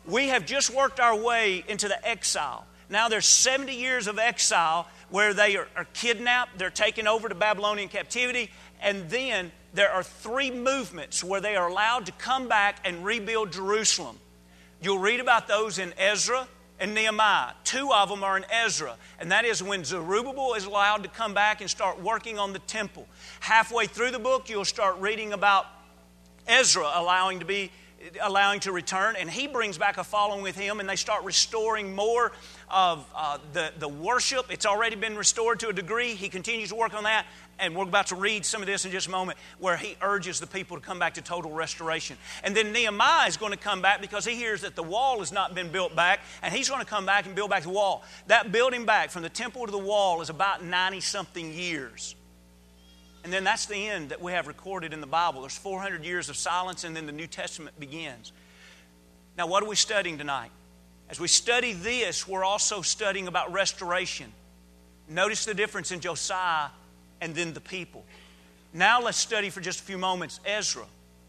We 0.06 0.30
have 0.30 0.46
just 0.46 0.74
worked 0.74 1.00
our 1.00 1.16
way 1.16 1.64
into 1.68 1.88
the 1.88 2.08
exile. 2.08 2.66
Now 2.92 3.08
there's 3.08 3.26
70 3.26 3.74
years 3.74 4.08
of 4.08 4.20
exile 4.20 4.88
where 5.10 5.34
they 5.34 5.56
are, 5.56 5.68
are 5.78 5.88
kidnapped, 5.94 6.60
they're 6.60 6.70
taken 6.70 7.08
over 7.08 7.30
to 7.30 7.36
Babylonian 7.36 7.88
captivity, 7.88 8.52
and 8.82 9.10
then 9.10 9.52
there 9.74 9.90
are 9.90 10.04
three 10.04 10.52
movements 10.52 11.24
where 11.24 11.40
they 11.40 11.56
are 11.56 11.70
allowed 11.70 12.06
to 12.08 12.12
come 12.12 12.50
back 12.50 12.80
and 12.84 13.06
rebuild 13.06 13.54
Jerusalem. 13.54 14.20
You'll 14.82 15.00
read 15.00 15.22
about 15.22 15.48
those 15.48 15.80
in 15.80 15.94
Ezra 15.98 16.48
and 16.82 16.94
Nehemiah. 16.94 17.54
Two 17.64 17.94
of 17.94 18.10
them 18.10 18.26
are 18.26 18.36
in 18.36 18.46
Ezra, 18.52 18.98
and 19.20 19.32
that 19.32 19.46
is 19.46 19.64
when 19.64 19.86
Zerubbabel 19.86 20.56
is 20.56 20.66
allowed 20.66 21.04
to 21.04 21.10
come 21.10 21.34
back 21.34 21.62
and 21.62 21.70
start 21.70 22.02
working 22.02 22.38
on 22.38 22.52
the 22.52 22.60
temple. 22.60 23.08
Halfway 23.40 23.86
through 23.86 24.12
the 24.12 24.20
book, 24.20 24.50
you'll 24.50 24.66
start 24.66 25.00
reading 25.00 25.32
about 25.32 25.66
Ezra 26.46 26.92
allowing 26.96 27.40
to 27.40 27.46
be 27.46 27.72
allowing 28.22 28.60
to 28.62 28.72
return, 28.72 29.16
and 29.18 29.30
he 29.30 29.48
brings 29.48 29.78
back 29.78 29.98
a 29.98 30.04
following 30.04 30.42
with 30.42 30.58
him, 30.58 30.80
and 30.80 30.88
they 30.88 30.96
start 30.96 31.24
restoring 31.24 31.96
more 31.96 32.32
of 32.70 33.06
uh, 33.16 33.38
the, 33.54 33.72
the 33.80 33.88
worship. 33.88 34.46
It's 34.50 34.66
already 34.66 34.96
been 34.96 35.16
restored 35.16 35.60
to 35.62 35.70
a 35.70 35.74
degree. 35.74 36.16
He 36.16 36.30
continues 36.30 36.70
to 36.70 36.76
work 36.76 36.94
on 36.94 37.04
that, 37.04 37.26
and 37.60 37.76
we're 37.76 37.84
about 37.84 38.08
to 38.08 38.16
read 38.16 38.46
some 38.46 38.62
of 38.62 38.68
this 38.68 38.86
in 38.86 38.92
just 38.92 39.08
a 39.08 39.12
moment, 39.12 39.38
where 39.60 39.78
he 39.78 39.96
urges 40.02 40.40
the 40.40 40.48
people 40.48 40.78
to 40.78 40.84
come 40.84 41.00
back 41.00 41.16
to 41.16 41.22
total 41.22 41.52
restoration. 41.52 42.18
And 42.44 42.56
then 42.56 42.72
Nehemiah 42.72 43.28
is 43.28 43.38
going 43.38 43.52
to 43.52 43.58
come 43.58 43.82
back 43.82 44.02
because 44.02 44.26
he 44.26 44.36
hears 44.36 44.62
that 44.62 44.76
the 44.76 44.84
wall 44.84 45.20
has 45.20 45.32
not 45.32 45.56
been 45.56 45.72
built 45.72 45.96
back, 45.96 46.22
and 46.42 46.54
he's 46.54 46.70
going 46.70 46.82
to 46.82 46.88
come 46.88 47.06
back 47.06 47.26
and 47.26 47.36
build 47.36 47.50
back 47.50 47.64
the 47.64 47.70
wall. 47.70 48.04
That 48.28 48.52
building 48.52 48.86
back 48.86 49.12
from 49.12 49.22
the 49.22 49.30
temple 49.30 49.66
to 49.66 49.72
the 49.72 49.78
wall 49.78 50.22
is 50.22 50.30
about 50.30 50.64
90 50.64 51.02
something 51.02 51.54
years. 51.54 52.16
And 53.24 53.32
then 53.32 53.44
that's 53.44 53.68
the 53.68 53.88
end 53.88 54.10
that 54.10 54.22
we 54.22 54.32
have 54.32 54.48
recorded 54.48 54.94
in 54.94 55.02
the 55.02 55.08
Bible. 55.08 55.42
There's 55.42 55.58
400 55.58 56.04
years 56.04 56.30
of 56.30 56.36
silence, 56.36 56.84
and 56.84 56.96
then 56.96 57.06
the 57.06 57.12
New 57.12 57.28
Testament 57.28 57.80
begins. 57.80 58.32
Now, 59.38 59.48
what 59.48 59.64
are 59.64 59.68
we 59.68 59.76
studying 59.76 60.18
tonight? 60.18 60.52
As 61.10 61.20
we 61.20 61.28
study 61.28 61.74
this, 61.74 62.28
we're 62.28 62.44
also 62.44 62.82
studying 62.82 63.28
about 63.28 63.52
restoration. 63.52 64.32
Notice 65.08 65.46
the 65.46 65.54
difference 65.54 65.92
in 65.92 66.00
Josiah 66.00 66.70
and 67.20 67.36
then 67.36 67.54
the 67.54 67.62
people. 67.62 68.06
Now, 68.74 69.02
let's 69.02 69.18
study 69.18 69.50
for 69.50 69.62
just 69.62 69.82
a 69.82 69.84
few 69.84 69.98
moments 69.98 70.40
Ezra, 70.46 70.86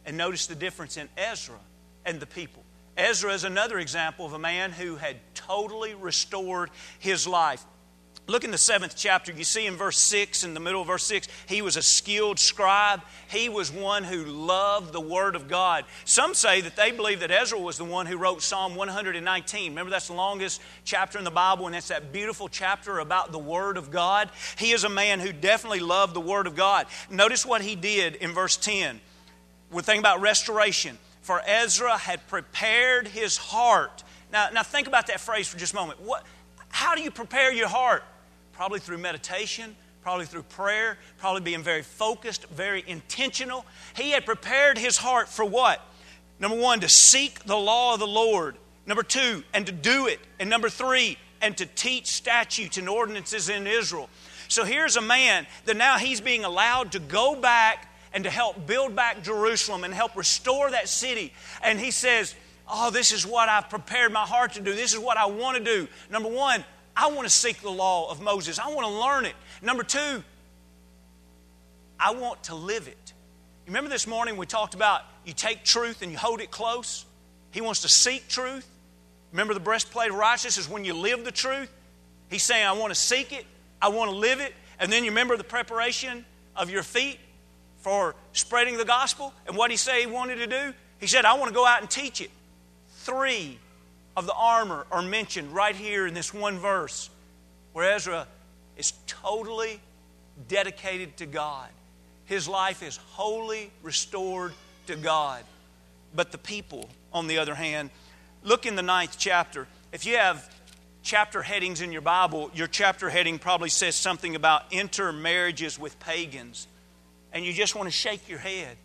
and 0.07 0.17
notice 0.17 0.47
the 0.47 0.55
difference 0.55 0.97
in 0.97 1.09
Ezra 1.17 1.59
and 2.07 2.21
the 2.21 2.27
people. 2.27 2.63
Ezra 2.97 3.33
is 3.33 3.45
another 3.45 3.79
example 3.79 4.27
of 4.27 4.33
a 4.33 4.39
man 4.39 4.71
who 4.71 4.97
had 4.97 5.17
totally 5.35 5.95
restored 5.95 6.71
his 6.99 7.27
life. 7.27 7.65
Look 8.29 8.45
in 8.45 8.53
the 8.53 8.59
seventh 8.59 8.95
chapter. 8.97 9.33
You 9.33 9.43
see 9.43 9.67
in 9.67 9.77
verse 9.77 9.99
6, 9.99 10.45
in 10.45 10.55
the 10.55 10.61
middle 10.61 10.81
of 10.81 10.87
verse 10.87 11.03
6, 11.05 11.27
he 11.47 11.61
was 11.61 11.77
a 11.77 11.83
skilled 11.83 12.39
scribe. 12.39 13.03
He 13.29 13.49
was 13.49 13.73
one 13.73 14.05
who 14.05 14.25
loved 14.25 14.93
the 14.93 15.01
Word 15.01 15.35
of 15.35 15.49
God. 15.49 15.85
Some 16.05 16.33
say 16.35 16.61
that 16.61 16.77
they 16.77 16.93
believe 16.93 17.19
that 17.21 17.33
Ezra 17.33 17.59
was 17.59 17.79
the 17.79 17.85
one 17.85 18.07
who 18.07 18.17
wrote 18.17 18.41
Psalm 18.41 18.77
119. 18.77 19.73
Remember, 19.73 19.91
that's 19.91 20.07
the 20.07 20.13
longest 20.13 20.63
chapter 20.85 21.19
in 21.19 21.25
the 21.25 21.33
Bible, 21.33 21.67
and 21.67 21.75
that's 21.75 21.89
that 21.89 22.13
beautiful 22.13 22.49
chapter 22.49 23.01
about 23.01 23.33
the 23.33 23.41
Word 23.41 23.77
of 23.77 23.91
God. 23.91 24.31
He 24.57 24.71
is 24.71 24.85
a 24.85 24.89
man 24.89 25.19
who 25.19 25.33
definitely 25.33 25.81
loved 25.81 26.15
the 26.15 26.21
Word 26.21 26.47
of 26.47 26.55
God. 26.55 26.87
Notice 27.11 27.45
what 27.45 27.61
he 27.61 27.75
did 27.75 28.15
in 28.15 28.31
verse 28.31 28.57
10. 28.57 29.01
We're 29.73 29.83
thinking 29.83 30.01
about 30.01 30.21
restoration. 30.21 30.97
For 31.23 31.43
Ezra 31.45 31.99
had 31.99 32.25
prepared 32.29 33.09
his 33.09 33.37
heart. 33.37 34.05
Now, 34.33 34.49
now 34.53 34.63
think 34.63 34.87
about 34.87 35.09
that 35.09 35.21
phrase 35.21 35.49
for 35.49 35.59
just 35.59 35.73
a 35.73 35.77
moment. 35.77 36.01
What, 36.01 36.25
how 36.69 36.95
do 36.95 37.03
you 37.03 37.11
prepare 37.11 37.53
your 37.53 37.69
heart? 37.69 38.05
Probably 38.63 38.79
through 38.79 38.99
meditation, 38.99 39.75
probably 40.03 40.25
through 40.25 40.45
prayer, 40.45 40.97
probably 41.19 41.41
being 41.41 41.65
very 41.65 41.83
focused, 41.83 42.47
very 42.51 42.85
intentional. 42.87 43.67
He 43.97 44.13
had 44.13 44.25
prepared 44.25 44.79
his 44.79 44.97
heart 44.97 45.29
for 45.29 45.45
what? 45.45 45.85
Number 46.39 46.57
one, 46.57 46.79
to 46.79 46.89
seek 46.89 47.43
the 47.43 47.57
law 47.57 47.95
of 47.95 47.99
the 47.99 48.07
Lord. 48.07 48.55
Number 48.87 49.03
two, 49.03 49.43
and 49.53 49.67
to 49.67 49.73
do 49.73 50.07
it. 50.07 50.21
And 50.39 50.49
number 50.49 50.69
three, 50.69 51.19
and 51.41 51.57
to 51.57 51.67
teach 51.67 52.07
statutes 52.07 52.79
and 52.79 52.89
ordinances 52.89 53.49
in 53.49 53.67
Israel. 53.67 54.09
So 54.47 54.63
here's 54.63 54.95
a 54.95 55.03
man 55.03 55.49
that 55.65 55.77
now 55.77 55.99
he's 55.99 56.21
being 56.21 56.45
allowed 56.45 56.93
to 56.93 57.01
go 57.01 57.35
back 57.35 57.93
and 58.15 58.23
to 58.23 58.31
help 58.31 58.65
build 58.65 58.95
back 58.95 59.25
Jerusalem 59.25 59.83
and 59.83 59.93
help 59.93 60.15
restore 60.15 60.71
that 60.71 60.89
city. 60.89 61.33
And 61.65 61.81
he 61.81 61.91
says, 61.91 62.37
Oh, 62.69 62.91
this 62.91 63.11
is 63.11 63.27
what 63.27 63.49
I've 63.49 63.69
prepared 63.69 64.13
my 64.13 64.25
heart 64.25 64.53
to 64.53 64.61
do. 64.61 64.73
This 64.73 64.93
is 64.93 65.01
what 65.01 65.17
I 65.17 65.27
want 65.27 65.59
to 65.59 65.65
do. 65.65 65.89
Number 66.13 66.29
one, 66.29 66.65
I 66.97 67.09
want 67.09 67.23
to 67.23 67.31
seek 67.31 67.61
the 67.61 67.71
law 67.71 68.11
of 68.11 68.21
Moses. 68.21 68.59
I 68.59 68.69
want 68.69 68.87
to 68.87 68.93
learn 68.93 69.25
it. 69.25 69.35
Number 69.63 69.83
two, 69.83 70.23
I 71.99 72.13
want 72.15 72.45
to 72.45 72.55
live 72.55 72.89
it. 72.89 73.13
Remember 73.67 73.89
this 73.89 74.07
morning 74.07 74.37
we 74.37 74.47
talked 74.47 74.75
about 74.75 75.03
you 75.25 75.33
take 75.33 75.65
truth 75.65 76.03
and 76.03 76.11
you 76.11 76.19
hold 76.19 76.41
it 76.41 76.51
close? 76.51 77.05
He 77.53 77.61
wants 77.61 77.83
to 77.83 77.89
seek 77.89 78.29
truth. 78.29 78.69
Remember 79.31 79.55
the 79.55 79.61
breastplate 79.61 80.11
of 80.11 80.17
righteousness 80.17 80.59
is 80.59 80.69
when 80.69 80.85
you 80.85 80.95
live 80.95 81.25
the 81.25 81.33
truth? 81.33 81.73
He's 82.29 82.43
saying, 82.43 82.67
I 82.67 82.73
want 82.73 82.93
to 82.93 83.01
seek 83.01 83.33
it, 83.33 83.47
I 83.81 83.89
want 83.89 84.11
to 84.11 84.17
live 84.17 84.41
it. 84.41 84.53
And 84.79 84.93
then 84.93 85.05
you 85.05 85.11
remember 85.11 85.37
the 85.37 85.45
preparation 85.45 86.25
of 86.57 86.71
your 86.71 86.83
feet 86.83 87.19
for 87.79 88.15
spreading 88.33 88.77
the 88.77 88.85
gospel? 88.85 89.33
And 89.47 89.57
what 89.57 89.71
he 89.71 89.77
say 89.77 90.01
he 90.01 90.07
wanted 90.07 90.37
to 90.37 90.47
do? 90.47 90.75
He 90.99 91.07
said, 91.07 91.25
I 91.25 91.35
want 91.35 91.49
to 91.49 91.55
go 91.55 91.67
out 91.67 91.81
and 91.81 91.91
teach 91.91 92.21
it. 92.21 92.31
Three 92.99 93.59
of 94.17 94.27
the 94.27 94.35
armor 94.35 94.87
are 94.91 95.03
mentioned 95.03 95.55
right 95.55 95.75
here 95.75 96.07
in 96.07 96.15
this 96.15 96.33
one 96.35 96.59
verse 96.59 97.11
where 97.73 97.95
Ezra 97.95 98.27
is 98.77 98.93
totally 99.07 99.81
dedicated 100.49 101.17
to 101.19 101.27
God. 101.27 101.69
His 102.25 102.49
life 102.49 102.83
is 102.83 102.97
wholly 102.97 103.71
restored 103.83 104.53
to 104.87 104.97
God. 104.97 105.45
But 106.15 106.33
the 106.33 106.39
people, 106.39 106.89
on 107.13 107.27
the 107.27 107.39
other 107.39 107.55
hand, 107.55 107.91
look 108.43 108.67
in 108.67 108.77
the 108.77 108.83
ninth 108.83 109.17
chapter. 109.19 109.67
If 109.93 110.05
you 110.07 110.17
have 110.17 110.49
chapter 111.03 111.43
headings 111.43 111.81
in 111.81 111.93
your 111.93 112.03
Bible, 112.03 112.51
your 112.55 112.69
chapter 112.69 113.09
heading 113.09 113.39
probably 113.39 113.71
says 113.71 113.97
something 113.97 114.37
about 114.37 114.73
intermarriages 114.73 115.79
with 115.79 115.99
pagans. 116.01 116.67
And 117.33 117.45
you 117.45 117.53
just 117.53 117.75
want 117.75 117.87
to 117.87 117.93
shake 117.93 118.29
your 118.29 118.39
head. 118.39 118.77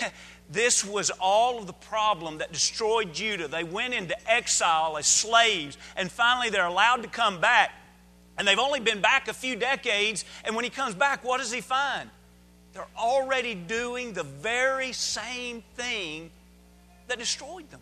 This 0.50 0.84
was 0.84 1.10
all 1.20 1.58
of 1.58 1.66
the 1.66 1.72
problem 1.72 2.38
that 2.38 2.52
destroyed 2.52 3.14
Judah. 3.14 3.46
They 3.46 3.62
went 3.62 3.94
into 3.94 4.16
exile 4.30 4.96
as 4.98 5.06
slaves, 5.06 5.78
and 5.96 6.10
finally 6.10 6.50
they're 6.50 6.66
allowed 6.66 7.02
to 7.02 7.08
come 7.08 7.40
back. 7.40 7.70
And 8.36 8.48
they've 8.48 8.58
only 8.58 8.80
been 8.80 9.00
back 9.00 9.28
a 9.28 9.34
few 9.34 9.54
decades, 9.54 10.24
and 10.44 10.56
when 10.56 10.64
he 10.64 10.70
comes 10.70 10.94
back, 10.94 11.22
what 11.22 11.38
does 11.38 11.52
he 11.52 11.60
find? 11.60 12.10
They're 12.72 12.86
already 12.96 13.54
doing 13.54 14.12
the 14.12 14.22
very 14.22 14.92
same 14.92 15.62
thing 15.74 16.30
that 17.08 17.18
destroyed 17.18 17.70
them. 17.70 17.80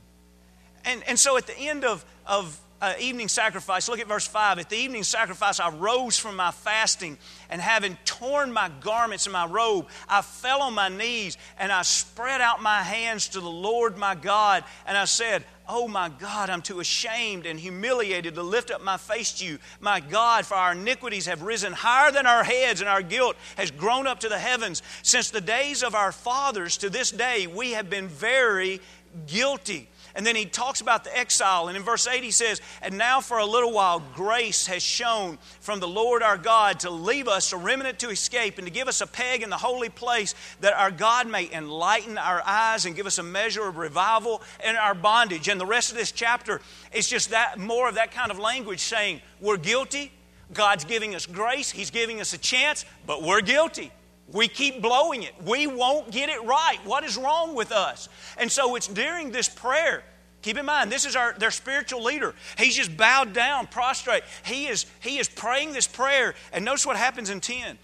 And, 0.85 1.03
and 1.07 1.19
so 1.19 1.37
at 1.37 1.47
the 1.47 1.57
end 1.57 1.85
of, 1.85 2.05
of 2.27 2.59
uh, 2.81 2.95
evening 3.01 3.29
sacrifice, 3.29 3.89
look 3.89 4.01
at 4.01 4.07
verse 4.07 4.27
5. 4.27 4.59
At 4.59 4.71
the 4.71 4.77
evening 4.77 5.03
sacrifice, 5.03 5.61
I 5.61 5.71
rose 5.71 6.19
from 6.19 6.37
my 6.37 6.51
fasting, 6.51 7.19
and 7.51 7.61
having 7.61 7.97
torn 8.05 8.53
my 8.53 8.71
garments 8.81 9.27
and 9.27 9.33
my 9.33 9.47
robe, 9.47 9.87
I 10.09 10.23
fell 10.23 10.63
on 10.63 10.75
my 10.75 10.89
knees, 10.89 11.37
and 11.59 11.73
I 11.73 11.83
spread 11.83 12.41
out 12.41 12.63
my 12.63 12.83
hands 12.83 13.29
to 13.29 13.41
the 13.41 13.49
Lord 13.49 13.97
my 13.97 14.15
God, 14.15 14.65
and 14.87 14.97
I 14.97 15.05
said, 15.05 15.45
Oh 15.71 15.87
my 15.87 16.09
God, 16.09 16.49
I'm 16.49 16.63
too 16.63 16.81
ashamed 16.81 17.45
and 17.45 17.61
humiliated 17.61 18.35
to 18.37 18.43
lift 18.43 18.71
up 18.71 18.83
my 18.83 18.97
face 18.97 19.33
to 19.35 19.45
you. 19.45 19.59
My 19.81 20.01
God, 20.01 20.47
for 20.47 20.55
our 20.55 20.73
iniquities 20.73 21.27
have 21.27 21.43
risen 21.43 21.75
higher 21.75 22.11
than 22.11 22.27
our 22.27 22.43
heads, 22.43 22.81
and 22.81 22.89
our 22.89 23.03
guilt 23.03 23.37
has 23.59 23.71
grown 23.71 24.07
up 24.07 24.21
to 24.21 24.31
the 24.31 24.39
heavens. 24.39 24.83
Since 25.03 25.31
the 25.31 25.43
days 25.43 25.83
of 25.83 25.95
our 25.95 26.11
fathers 26.11 26.79
to 26.79 26.89
this 26.89 27.11
day, 27.11 27.47
we 27.47 27.73
have 27.73 27.91
been 27.91 28.09
very 28.09 28.81
guilty. 29.27 29.89
And 30.15 30.27
then 30.27 30.37
he 30.37 30.47
talks 30.47 30.81
about 30.81 31.05
the 31.05 31.17
exile. 31.17 31.69
And 31.69 31.77
in 31.77 31.83
verse 31.83 32.07
8, 32.07 32.23
he 32.23 32.31
says, 32.31 32.61
And 32.83 32.99
now 32.99 33.21
for 33.21 33.39
a 33.39 33.45
little 33.45 33.73
while, 33.73 34.03
grace 34.15 34.67
has 34.67 34.83
shown 34.83 35.39
from 35.61 35.81
the 35.81 35.89
Lord 35.89 36.23
our 36.23 36.39
God 36.39 36.81
to 36.81 36.91
leave 36.91 37.29
us 37.29 37.53
a 37.53 37.57
remnant 37.57 37.99
to 38.01 38.11
escape 38.11 38.59
and 38.59 38.67
to 38.67 38.73
give 38.73 38.89
us 38.89 39.01
a 39.01 39.07
peg 39.07 39.43
in 39.43 39.51
the 39.51 39.57
holy 39.57 39.89
place 39.89 40.35
that 40.61 40.75
our 40.75 40.91
God 40.91 41.29
may 41.29 41.51
enlighten 41.53 42.19
our 42.19 42.43
eyes 42.45 42.87
and 42.87 42.97
give 42.97 43.07
us 43.07 43.19
a 43.19 43.23
measure 43.23 43.67
of 43.67 43.77
revival 43.77 44.43
in 44.65 44.77
our 44.77 44.95
bondage. 44.95 45.49
And 45.49 45.61
the 45.61 45.67
rest 45.67 45.91
of 45.91 45.97
this 45.97 46.13
chapter 46.13 46.61
is 46.93 47.09
just 47.09 47.31
that 47.31 47.59
more 47.59 47.89
of 47.89 47.97
that 47.97 48.13
kind 48.13 48.31
of 48.31 48.39
language 48.39 48.81
saying, 48.81 49.21
We're 49.41 49.57
guilty. 49.57 50.13
God's 50.53 50.85
giving 50.85 51.15
us 51.15 51.27
grace, 51.27 51.71
He's 51.71 51.91
giving 51.91 52.21
us 52.21 52.33
a 52.33 52.39
chance, 52.39 52.85
but 53.07 53.23
we're 53.23 53.43
guilty. 53.43 53.93
We 54.33 54.49
keep 54.49 54.83
blowing 54.83 55.23
it. 55.23 55.33
We 55.45 55.67
won't 55.67 56.11
get 56.11 56.29
it 56.29 56.43
right. 56.45 56.79
What 56.85 57.05
is 57.05 57.17
wrong 57.17 57.55
with 57.55 57.73
us? 57.73 58.09
And 58.37 58.53
so 58.53 58.75
it's 58.77 58.87
during 58.87 59.31
this 59.33 59.49
prayer. 59.49 60.05
Keep 60.43 60.59
in 60.59 60.67
mind, 60.67 60.93
this 60.93 61.05
is 61.05 61.17
our 61.17 61.35
their 61.39 61.51
spiritual 61.51 62.03
leader. 62.03 62.35
He's 62.57 62.77
just 62.77 62.97
bowed 62.97 63.33
down, 63.33 63.67
prostrate. 63.67 64.23
He 64.45 64.67
is 64.67 64.87
he 65.01 65.19
is 65.19 65.29
praying 65.29 65.73
this 65.73 65.87
prayer. 65.87 66.35
And 66.53 66.65
notice 66.65 66.87
what 66.87 66.97
happens 66.97 67.31
in 67.31 67.41
10. 67.41 67.79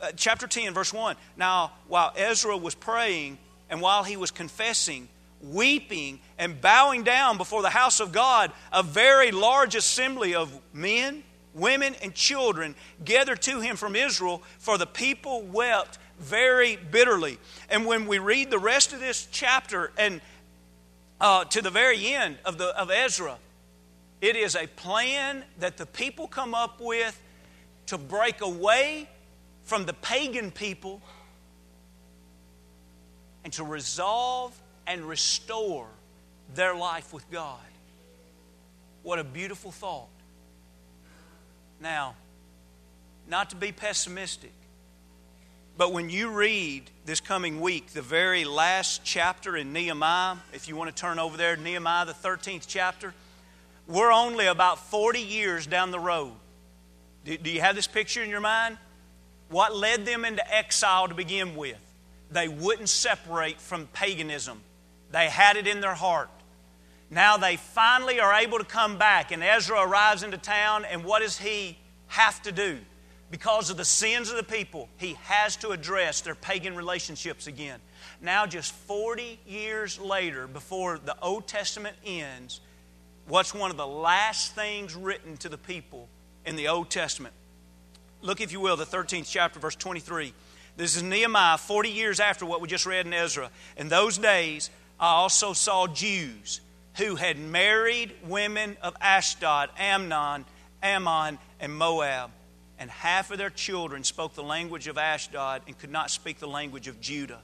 Uh, 0.00 0.12
chapter 0.16 0.46
10, 0.46 0.72
verse 0.72 0.92
1. 0.92 1.16
Now, 1.36 1.72
while 1.86 2.12
Ezra 2.16 2.56
was 2.56 2.74
praying 2.74 3.38
and 3.68 3.82
while 3.82 4.02
he 4.02 4.16
was 4.16 4.30
confessing, 4.30 5.08
weeping 5.42 6.20
and 6.38 6.60
bowing 6.60 7.04
down 7.04 7.36
before 7.36 7.62
the 7.62 7.70
house 7.70 8.00
of 8.00 8.10
God, 8.10 8.50
a 8.72 8.82
very 8.82 9.30
large 9.30 9.74
assembly 9.74 10.34
of 10.34 10.58
men, 10.72 11.22
women, 11.54 11.94
and 12.02 12.14
children 12.14 12.74
gathered 13.04 13.42
to 13.42 13.60
him 13.60 13.76
from 13.76 13.96
Israel, 13.96 14.42
for 14.58 14.78
the 14.78 14.86
people 14.86 15.42
wept 15.42 15.98
very 16.18 16.76
bitterly. 16.76 17.38
And 17.68 17.86
when 17.86 18.06
we 18.06 18.18
read 18.18 18.50
the 18.50 18.58
rest 18.58 18.92
of 18.92 19.00
this 19.00 19.26
chapter 19.30 19.92
and 19.96 20.20
uh, 21.20 21.44
to 21.46 21.62
the 21.62 21.70
very 21.70 22.14
end 22.14 22.38
of, 22.44 22.58
the, 22.58 22.78
of 22.78 22.90
Ezra, 22.90 23.36
it 24.20 24.36
is 24.36 24.54
a 24.54 24.66
plan 24.66 25.44
that 25.58 25.76
the 25.76 25.86
people 25.86 26.28
come 26.28 26.54
up 26.54 26.80
with 26.80 27.20
to 27.86 27.98
break 27.98 28.42
away 28.42 29.08
from 29.64 29.86
the 29.86 29.94
pagan 29.94 30.50
people 30.50 31.00
and 33.44 33.52
to 33.54 33.64
resolve 33.64 34.58
and 34.86 35.04
restore 35.04 35.86
their 36.54 36.74
life 36.74 37.12
with 37.12 37.28
God. 37.30 37.58
What 39.02 39.18
a 39.18 39.24
beautiful 39.24 39.72
thought. 39.72 40.08
Now, 41.80 42.14
not 43.28 43.50
to 43.50 43.56
be 43.56 43.72
pessimistic, 43.72 44.52
but 45.78 45.92
when 45.92 46.10
you 46.10 46.30
read 46.30 46.90
this 47.06 47.20
coming 47.20 47.60
week 47.60 47.88
the 47.88 48.02
very 48.02 48.44
last 48.44 49.02
chapter 49.02 49.56
in 49.56 49.72
Nehemiah, 49.72 50.36
if 50.52 50.68
you 50.68 50.76
want 50.76 50.94
to 50.94 51.00
turn 51.00 51.18
over 51.18 51.38
there, 51.38 51.56
Nehemiah, 51.56 52.04
the 52.04 52.12
13th 52.12 52.66
chapter, 52.66 53.14
we're 53.88 54.12
only 54.12 54.46
about 54.46 54.78
40 54.90 55.20
years 55.20 55.66
down 55.66 55.90
the 55.90 55.98
road. 55.98 56.32
Do, 57.24 57.36
do 57.38 57.50
you 57.50 57.60
have 57.62 57.76
this 57.76 57.86
picture 57.86 58.22
in 58.22 58.28
your 58.28 58.40
mind? 58.40 58.76
What 59.48 59.74
led 59.74 60.04
them 60.04 60.24
into 60.24 60.54
exile 60.54 61.08
to 61.08 61.14
begin 61.14 61.56
with? 61.56 61.80
They 62.30 62.46
wouldn't 62.46 62.88
separate 62.88 63.60
from 63.60 63.86
paganism. 63.88 64.60
They 65.10 65.28
had 65.28 65.56
it 65.56 65.66
in 65.66 65.80
their 65.80 65.94
heart. 65.94 66.30
Now 67.10 67.36
they 67.36 67.56
finally 67.56 68.20
are 68.20 68.32
able 68.32 68.58
to 68.58 68.64
come 68.64 68.96
back, 68.96 69.32
and 69.32 69.42
Ezra 69.42 69.80
arrives 69.80 70.22
into 70.22 70.38
town, 70.38 70.84
and 70.84 71.04
what 71.04 71.22
does 71.22 71.38
he 71.38 71.76
have 72.06 72.40
to 72.42 72.52
do? 72.52 72.78
Because 73.32 73.70
of 73.70 73.76
the 73.76 73.84
sins 73.84 74.30
of 74.30 74.36
the 74.36 74.44
people, 74.44 74.88
he 74.96 75.14
has 75.22 75.56
to 75.56 75.70
address 75.70 76.20
their 76.20 76.36
pagan 76.36 76.76
relationships 76.76 77.46
again. 77.46 77.80
Now, 78.20 78.46
just 78.46 78.72
40 78.72 79.40
years 79.46 79.98
later, 79.98 80.46
before 80.46 80.98
the 80.98 81.16
Old 81.20 81.46
Testament 81.46 81.96
ends, 82.04 82.60
what's 83.26 83.54
one 83.54 83.70
of 83.70 83.76
the 83.76 83.86
last 83.86 84.54
things 84.54 84.94
written 84.94 85.36
to 85.38 85.48
the 85.48 85.58
people 85.58 86.08
in 86.44 86.56
the 86.56 86.68
Old 86.68 86.90
Testament? 86.90 87.34
Look, 88.22 88.40
if 88.40 88.52
you 88.52 88.60
will, 88.60 88.76
the 88.76 88.84
13th 88.84 89.28
chapter, 89.30 89.58
verse 89.58 89.76
23. 89.76 90.32
This 90.76 90.96
is 90.96 91.02
Nehemiah, 91.02 91.58
40 91.58 91.90
years 91.90 92.20
after 92.20 92.46
what 92.46 92.60
we 92.60 92.68
just 92.68 92.86
read 92.86 93.06
in 93.06 93.12
Ezra. 93.12 93.50
In 93.76 93.88
those 93.88 94.18
days, 94.18 94.70
I 94.98 95.12
also 95.12 95.52
saw 95.52 95.86
Jews 95.86 96.60
who 96.96 97.16
had 97.16 97.38
married 97.38 98.12
women 98.24 98.76
of 98.82 98.94
Ashdod, 99.00 99.70
Amnon, 99.78 100.44
Ammon, 100.82 101.38
and 101.60 101.74
Moab. 101.74 102.30
And 102.78 102.90
half 102.90 103.30
of 103.30 103.38
their 103.38 103.50
children 103.50 104.04
spoke 104.04 104.34
the 104.34 104.42
language 104.42 104.88
of 104.88 104.96
Ashdod 104.96 105.62
and 105.66 105.78
could 105.78 105.90
not 105.90 106.10
speak 106.10 106.38
the 106.38 106.48
language 106.48 106.88
of 106.88 107.00
Judah, 107.00 107.40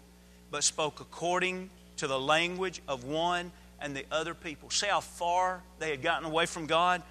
but 0.50 0.64
spoke 0.64 1.00
according 1.00 1.70
to 1.98 2.06
the 2.06 2.18
language 2.18 2.80
of 2.88 3.04
one 3.04 3.52
and 3.80 3.94
the 3.94 4.06
other 4.10 4.34
people. 4.34 4.70
See 4.70 4.86
how 4.86 5.00
far 5.00 5.62
they 5.78 5.90
had 5.90 6.02
gotten 6.02 6.26
away 6.26 6.46
from 6.46 6.66
God? 6.66 7.02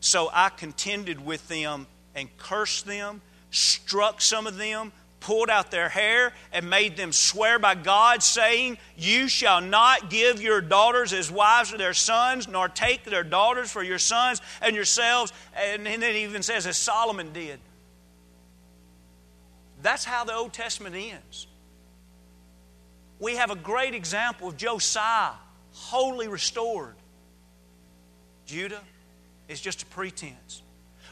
So 0.00 0.30
I 0.32 0.50
contended 0.50 1.24
with 1.24 1.48
them 1.48 1.86
and 2.14 2.28
cursed 2.38 2.86
them, 2.86 3.20
struck 3.50 4.20
some 4.20 4.46
of 4.46 4.56
them, 4.56 4.92
pulled 5.24 5.48
out 5.48 5.70
their 5.70 5.88
hair 5.88 6.34
and 6.52 6.68
made 6.68 6.98
them 6.98 7.10
swear 7.10 7.58
by 7.58 7.74
God, 7.74 8.22
saying, 8.22 8.76
You 8.94 9.26
shall 9.26 9.62
not 9.62 10.10
give 10.10 10.42
your 10.42 10.60
daughters 10.60 11.14
as 11.14 11.30
wives 11.30 11.70
to 11.70 11.78
their 11.78 11.94
sons, 11.94 12.46
nor 12.46 12.68
take 12.68 13.04
their 13.04 13.24
daughters 13.24 13.72
for 13.72 13.82
your 13.82 13.98
sons 13.98 14.42
and 14.60 14.76
yourselves. 14.76 15.32
And 15.56 15.86
then 15.86 16.02
it 16.02 16.16
even 16.16 16.42
says, 16.42 16.66
as 16.66 16.76
Solomon 16.76 17.32
did. 17.32 17.58
That's 19.80 20.04
how 20.04 20.24
the 20.24 20.34
Old 20.34 20.52
Testament 20.52 20.94
ends. 20.94 21.46
We 23.18 23.36
have 23.36 23.50
a 23.50 23.56
great 23.56 23.94
example 23.94 24.48
of 24.48 24.58
Josiah, 24.58 25.32
wholly 25.72 26.28
restored. 26.28 26.96
Judah 28.44 28.82
is 29.48 29.58
just 29.58 29.84
a 29.84 29.86
pretense. 29.86 30.63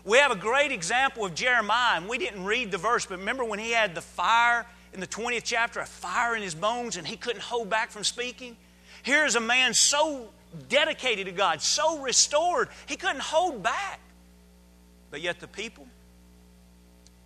We 0.04 0.18
have 0.18 0.32
a 0.32 0.36
great 0.36 0.72
example 0.72 1.24
of 1.24 1.34
Jeremiah, 1.34 1.96
and 1.96 2.08
we 2.08 2.18
didn't 2.18 2.44
read 2.44 2.70
the 2.72 2.78
verse, 2.78 3.06
but 3.06 3.18
remember 3.18 3.44
when 3.44 3.58
he 3.58 3.70
had 3.70 3.94
the 3.94 4.00
fire 4.00 4.66
in 4.92 5.00
the 5.00 5.06
20th 5.06 5.42
chapter, 5.44 5.80
a 5.80 5.86
fire 5.86 6.34
in 6.34 6.42
his 6.42 6.54
bones, 6.54 6.96
and 6.96 7.06
he 7.06 7.16
couldn't 7.16 7.42
hold 7.42 7.70
back 7.70 7.90
from 7.90 8.02
speaking? 8.02 8.56
Here's 9.02 9.36
a 9.36 9.40
man 9.40 9.74
so 9.74 10.28
dedicated 10.68 11.26
to 11.26 11.32
God, 11.32 11.62
so 11.62 12.00
restored, 12.00 12.68
he 12.86 12.96
couldn't 12.96 13.22
hold 13.22 13.62
back. 13.62 14.00
But 15.10 15.20
yet 15.20 15.40
the 15.40 15.48
people, 15.48 15.86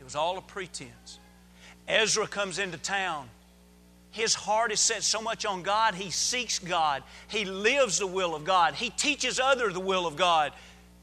it 0.00 0.04
was 0.04 0.14
all 0.14 0.36
a 0.36 0.42
pretense. 0.42 1.18
Ezra 1.88 2.26
comes 2.26 2.58
into 2.58 2.78
town. 2.78 3.28
His 4.10 4.34
heart 4.34 4.72
is 4.72 4.80
set 4.80 5.02
so 5.02 5.20
much 5.20 5.44
on 5.44 5.62
God, 5.62 5.94
he 5.94 6.10
seeks 6.10 6.58
God. 6.58 7.02
He 7.28 7.44
lives 7.44 7.98
the 7.98 8.06
will 8.06 8.34
of 8.34 8.44
God. 8.44 8.74
He 8.74 8.90
teaches 8.90 9.38
others 9.38 9.74
the 9.74 9.80
will 9.80 10.06
of 10.06 10.16
God. 10.16 10.52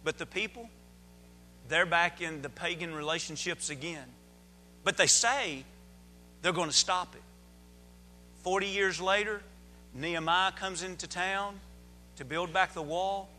But 0.04 0.18
the 0.18 0.26
people, 0.26 0.70
they're 1.70 1.86
back 1.86 2.22
in 2.22 2.42
the 2.42 2.50
pagan 2.50 2.94
relationships 2.94 3.70
again. 3.70 4.06
But 4.84 4.98
they 4.98 5.08
say 5.08 5.64
they're 6.42 6.52
going 6.52 6.70
to 6.70 6.76
stop 6.76 7.16
it. 7.16 7.22
40 8.44 8.68
years 8.68 9.00
later, 9.00 9.42
Nehemiah 9.94 10.52
comes 10.52 10.84
into 10.84 11.08
town 11.08 11.60
to 12.18 12.26
build 12.26 12.52
back 12.52 12.74
the 12.74 12.82
wall, 12.82 13.30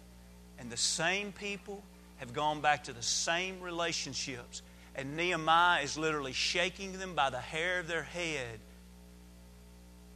and 0.59 0.71
the 0.71 0.77
same 0.77 1.33
people 1.33 1.83
have 2.17 2.33
gone 2.33 2.61
back 2.61 2.85
to 2.85 2.93
the 2.93 3.03
same 3.03 3.61
relationships. 3.61 4.63
And 4.95 5.17
Nehemiah 5.17 5.83
is 5.83 5.99
literally 5.99 6.33
shaking 6.33 6.99
them 6.99 7.15
by 7.15 7.31
the 7.31 7.41
hair 7.41 7.81
of 7.81 7.89
their 7.89 8.05
head 8.05 8.61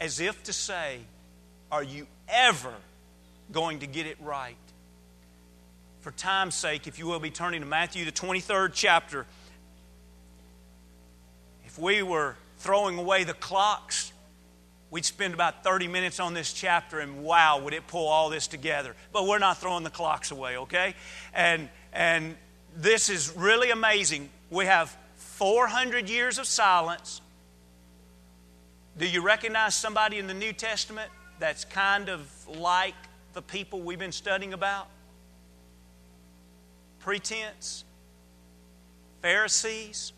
as 0.00 0.20
if 0.20 0.42
to 0.44 0.52
say, 0.52 1.00
Are 1.70 1.82
you 1.82 2.06
ever 2.28 2.72
going 3.50 3.80
to 3.80 3.86
get 3.86 4.06
it 4.06 4.16
right? 4.20 4.56
For 6.00 6.12
time's 6.12 6.54
sake, 6.54 6.86
if 6.86 6.98
you 6.98 7.06
will 7.06 7.20
be 7.20 7.30
turning 7.30 7.60
to 7.60 7.66
Matthew, 7.66 8.04
the 8.04 8.12
23rd 8.12 8.70
chapter. 8.72 9.26
If 11.66 11.78
we 11.78 12.02
were 12.02 12.36
throwing 12.58 12.98
away 12.98 13.24
the 13.24 13.34
clocks, 13.34 14.12
we'd 14.90 15.04
spend 15.04 15.34
about 15.34 15.64
30 15.64 15.88
minutes 15.88 16.20
on 16.20 16.34
this 16.34 16.52
chapter, 16.52 17.00
and 17.00 17.22
wow, 17.22 17.60
would 17.60 17.74
it 17.74 17.86
pull 17.86 18.06
all 18.08 18.30
this 18.30 18.46
together. 18.46 18.94
But 19.12 19.26
we're 19.26 19.38
not 19.38 19.58
throwing 19.58 19.84
the 19.84 19.90
clocks 19.90 20.30
away, 20.30 20.56
okay? 20.58 20.94
And, 21.34 21.68
and 21.92 22.36
this 22.76 23.10
is 23.10 23.36
really 23.36 23.70
amazing. 23.70 24.30
We 24.50 24.66
have 24.66 24.96
400 25.16 26.08
years 26.08 26.38
of 26.38 26.46
silence. 26.46 27.20
Do 28.96 29.06
you 29.06 29.22
recognize 29.22 29.74
somebody 29.74 30.18
in 30.18 30.26
the 30.26 30.34
New 30.34 30.52
Testament 30.52 31.10
that's 31.38 31.64
kind 31.64 32.08
of 32.08 32.28
like 32.48 32.94
the 33.34 33.42
people 33.42 33.80
we've 33.80 33.98
been 33.98 34.10
studying 34.10 34.52
about? 34.52 34.88
Pretense, 37.08 37.86
Pharisees. 39.22 40.12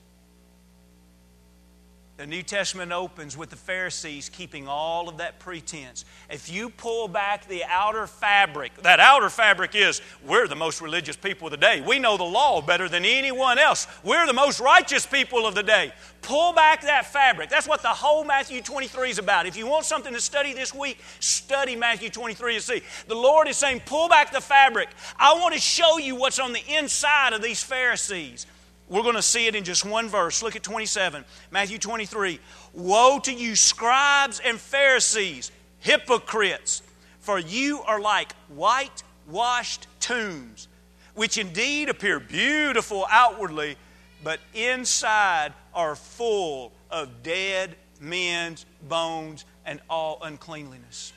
The 2.21 2.27
New 2.27 2.43
Testament 2.43 2.93
opens 2.93 3.35
with 3.35 3.49
the 3.49 3.57
Pharisees 3.57 4.29
keeping 4.29 4.69
all 4.69 5.09
of 5.09 5.17
that 5.17 5.39
pretense. 5.39 6.05
If 6.29 6.53
you 6.53 6.69
pull 6.69 7.09
back 7.09 7.49
the 7.49 7.65
outer 7.65 8.07
fabric, 8.07 8.75
that 8.83 9.01
outer 9.01 9.31
fabric 9.31 9.75
is 9.75 10.03
we're 10.27 10.47
the 10.47 10.55
most 10.55 10.83
religious 10.83 11.17
people 11.17 11.47
of 11.47 11.53
the 11.53 11.57
day. 11.57 11.81
We 11.81 11.99
know 11.99 12.19
the 12.19 12.25
law 12.25 12.61
better 12.61 12.91
than 12.91 13.07
anyone 13.07 13.59
else. 13.59 13.87
We're 14.05 14.27
the 14.27 14.35
most 14.35 14.61
righteous 14.61 15.07
people 15.07 15.47
of 15.47 15.55
the 15.55 15.63
day. 15.63 15.95
Pull 16.21 16.53
back 16.53 16.83
that 16.83 17.07
fabric. 17.07 17.49
That's 17.49 17.67
what 17.67 17.81
the 17.81 17.89
whole 17.89 18.23
Matthew 18.23 18.61
23 18.61 19.09
is 19.09 19.19
about. 19.19 19.47
If 19.47 19.57
you 19.57 19.67
want 19.67 19.87
something 19.87 20.13
to 20.13 20.21
study 20.21 20.53
this 20.53 20.75
week, 20.75 20.99
study 21.21 21.75
Matthew 21.75 22.11
23 22.11 22.57
and 22.57 22.63
see. 22.63 22.83
The 23.09 23.15
Lord 23.15 23.49
is 23.49 23.57
saying, 23.57 23.81
pull 23.87 24.11
back 24.11 24.31
the 24.31 24.43
fabric. 24.43 24.91
I 25.19 25.33
want 25.41 25.55
to 25.55 25.61
show 25.61 25.97
you 25.97 26.17
what's 26.17 26.39
on 26.39 26.53
the 26.53 26.63
inside 26.69 27.33
of 27.33 27.41
these 27.41 27.63
Pharisees. 27.63 28.47
We're 28.91 29.03
going 29.03 29.15
to 29.15 29.23
see 29.23 29.47
it 29.47 29.55
in 29.55 29.63
just 29.63 29.85
one 29.85 30.09
verse. 30.09 30.43
Look 30.43 30.57
at 30.57 30.65
27, 30.65 31.25
Matthew 31.53 31.79
23. 31.79 32.41
Woe 32.75 33.21
to 33.21 33.33
you, 33.33 33.55
scribes 33.55 34.41
and 34.45 34.59
Pharisees, 34.59 35.53
hypocrites, 35.79 36.83
for 37.21 37.39
you 37.39 37.83
are 37.83 38.01
like 38.01 38.33
whitewashed 38.49 39.87
tombs, 40.01 40.67
which 41.15 41.39
indeed 41.39 41.89
appear 41.89 42.19
beautiful 42.19 43.07
outwardly, 43.09 43.77
but 44.25 44.41
inside 44.55 45.55
are 45.73 45.95
full 45.95 46.73
of 46.91 47.23
dead 47.23 47.77
men's 48.01 48.67
bones 48.89 49.45
and 49.65 49.81
all 49.89 50.19
uncleanliness. 50.21 51.13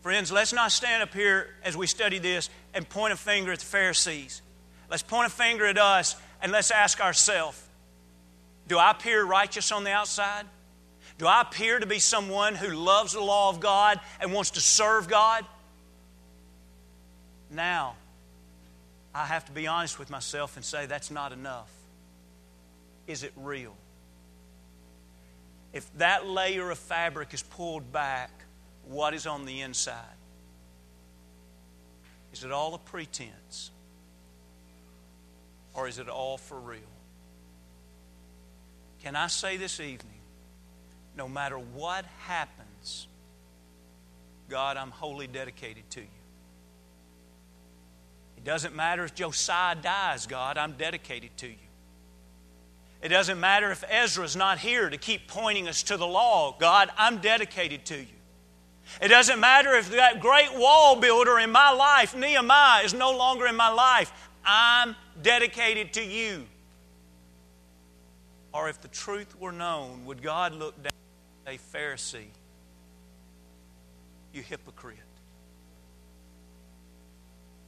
Friends, 0.00 0.32
let's 0.32 0.54
not 0.54 0.72
stand 0.72 1.02
up 1.02 1.12
here 1.12 1.48
as 1.62 1.76
we 1.76 1.86
study 1.86 2.18
this 2.18 2.48
and 2.72 2.88
point 2.88 3.12
a 3.12 3.16
finger 3.16 3.52
at 3.52 3.58
the 3.58 3.66
Pharisees. 3.66 4.40
Let's 4.94 5.02
point 5.02 5.26
a 5.26 5.28
finger 5.28 5.66
at 5.66 5.76
us 5.76 6.14
and 6.40 6.52
let's 6.52 6.70
ask 6.70 7.00
ourselves 7.00 7.60
Do 8.68 8.78
I 8.78 8.92
appear 8.92 9.24
righteous 9.24 9.72
on 9.72 9.82
the 9.82 9.90
outside? 9.90 10.46
Do 11.18 11.26
I 11.26 11.40
appear 11.40 11.80
to 11.80 11.86
be 11.86 11.98
someone 11.98 12.54
who 12.54 12.68
loves 12.68 13.14
the 13.14 13.20
law 13.20 13.50
of 13.50 13.58
God 13.58 13.98
and 14.20 14.32
wants 14.32 14.52
to 14.52 14.60
serve 14.60 15.08
God? 15.08 15.44
Now, 17.50 17.96
I 19.12 19.26
have 19.26 19.44
to 19.46 19.50
be 19.52 19.66
honest 19.66 19.98
with 19.98 20.10
myself 20.10 20.54
and 20.54 20.64
say 20.64 20.86
that's 20.86 21.10
not 21.10 21.32
enough. 21.32 21.72
Is 23.08 23.24
it 23.24 23.32
real? 23.34 23.74
If 25.72 25.92
that 25.98 26.24
layer 26.28 26.70
of 26.70 26.78
fabric 26.78 27.34
is 27.34 27.42
pulled 27.42 27.90
back, 27.90 28.30
what 28.86 29.12
is 29.12 29.26
on 29.26 29.44
the 29.44 29.60
inside? 29.60 29.98
Is 32.32 32.44
it 32.44 32.52
all 32.52 32.74
a 32.74 32.78
pretense? 32.78 33.72
Or 35.74 35.88
is 35.88 35.98
it 35.98 36.08
all 36.08 36.38
for 36.38 36.58
real? 36.58 36.80
Can 39.02 39.16
I 39.16 39.26
say 39.26 39.56
this 39.56 39.80
evening, 39.80 40.20
no 41.16 41.28
matter 41.28 41.58
what 41.58 42.06
happens, 42.26 43.06
God, 44.48 44.76
I'm 44.76 44.90
wholly 44.90 45.26
dedicated 45.26 45.88
to 45.90 46.00
you. 46.00 46.06
It 48.36 48.44
doesn't 48.44 48.74
matter 48.74 49.04
if 49.04 49.14
Josiah 49.14 49.74
dies, 49.74 50.26
God, 50.26 50.58
I'm 50.58 50.72
dedicated 50.72 51.36
to 51.38 51.48
you. 51.48 51.56
It 53.02 53.08
doesn't 53.08 53.38
matter 53.38 53.70
if 53.70 53.84
Ezra's 53.88 54.36
not 54.36 54.58
here 54.58 54.88
to 54.88 54.96
keep 54.96 55.28
pointing 55.28 55.68
us 55.68 55.82
to 55.84 55.96
the 55.96 56.06
law, 56.06 56.56
God, 56.58 56.90
I'm 56.96 57.18
dedicated 57.18 57.84
to 57.86 57.98
you. 57.98 58.06
It 59.02 59.08
doesn't 59.08 59.40
matter 59.40 59.74
if 59.74 59.90
that 59.90 60.20
great 60.20 60.54
wall 60.54 60.96
builder 60.96 61.38
in 61.38 61.50
my 61.50 61.70
life, 61.70 62.16
Nehemiah, 62.16 62.84
is 62.84 62.94
no 62.94 63.16
longer 63.16 63.46
in 63.46 63.56
my 63.56 63.70
life. 63.70 64.12
I'm 64.44 64.94
dedicated 65.22 65.92
to 65.94 66.04
you. 66.04 66.46
Or 68.52 68.68
if 68.68 68.80
the 68.80 68.88
truth 68.88 69.38
were 69.38 69.52
known, 69.52 70.04
would 70.04 70.22
God 70.22 70.54
look 70.54 70.80
down 70.82 70.92
a 71.46 71.58
Pharisee, 71.58 72.26
you 74.32 74.42
hypocrite. 74.42 74.98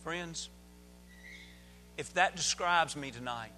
Friends, 0.03 0.49
if 1.97 2.13
that 2.15 2.37
describes 2.37 2.97
me 2.97 3.11
tonight, 3.11 3.53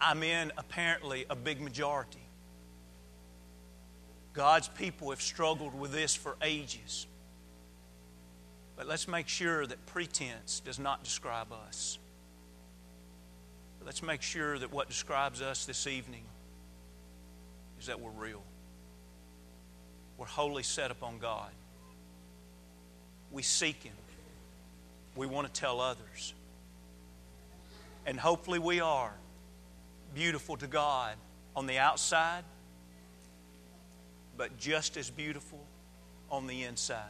I'm 0.00 0.22
in 0.22 0.52
apparently 0.58 1.24
a 1.30 1.36
big 1.36 1.60
majority. 1.60 2.18
God's 4.32 4.68
people 4.68 5.10
have 5.10 5.22
struggled 5.22 5.78
with 5.78 5.92
this 5.92 6.14
for 6.14 6.36
ages. 6.42 7.06
But 8.76 8.86
let's 8.86 9.06
make 9.06 9.28
sure 9.28 9.66
that 9.66 9.86
pretense 9.86 10.60
does 10.60 10.78
not 10.78 11.04
describe 11.04 11.52
us. 11.52 11.98
let's 13.84 14.02
make 14.02 14.22
sure 14.22 14.58
that 14.58 14.72
what 14.72 14.88
describes 14.88 15.42
us 15.42 15.66
this 15.66 15.86
evening 15.86 16.22
is 17.78 17.86
that 17.86 18.00
we're 18.00 18.10
real. 18.10 18.42
We're 20.16 20.26
wholly 20.26 20.62
set 20.62 20.90
upon 20.90 21.18
God. 21.18 21.50
We 23.30 23.42
seek 23.42 23.82
Him. 23.82 23.92
We 25.16 25.26
want 25.26 25.52
to 25.52 25.60
tell 25.60 25.80
others. 25.80 26.32
And 28.06 28.18
hopefully 28.18 28.58
we 28.58 28.80
are 28.80 29.12
beautiful 30.14 30.56
to 30.56 30.66
God 30.66 31.16
on 31.54 31.66
the 31.66 31.78
outside, 31.78 32.44
but 34.36 34.56
just 34.58 34.96
as 34.96 35.10
beautiful 35.10 35.60
on 36.30 36.46
the 36.46 36.62
inside. 36.62 37.02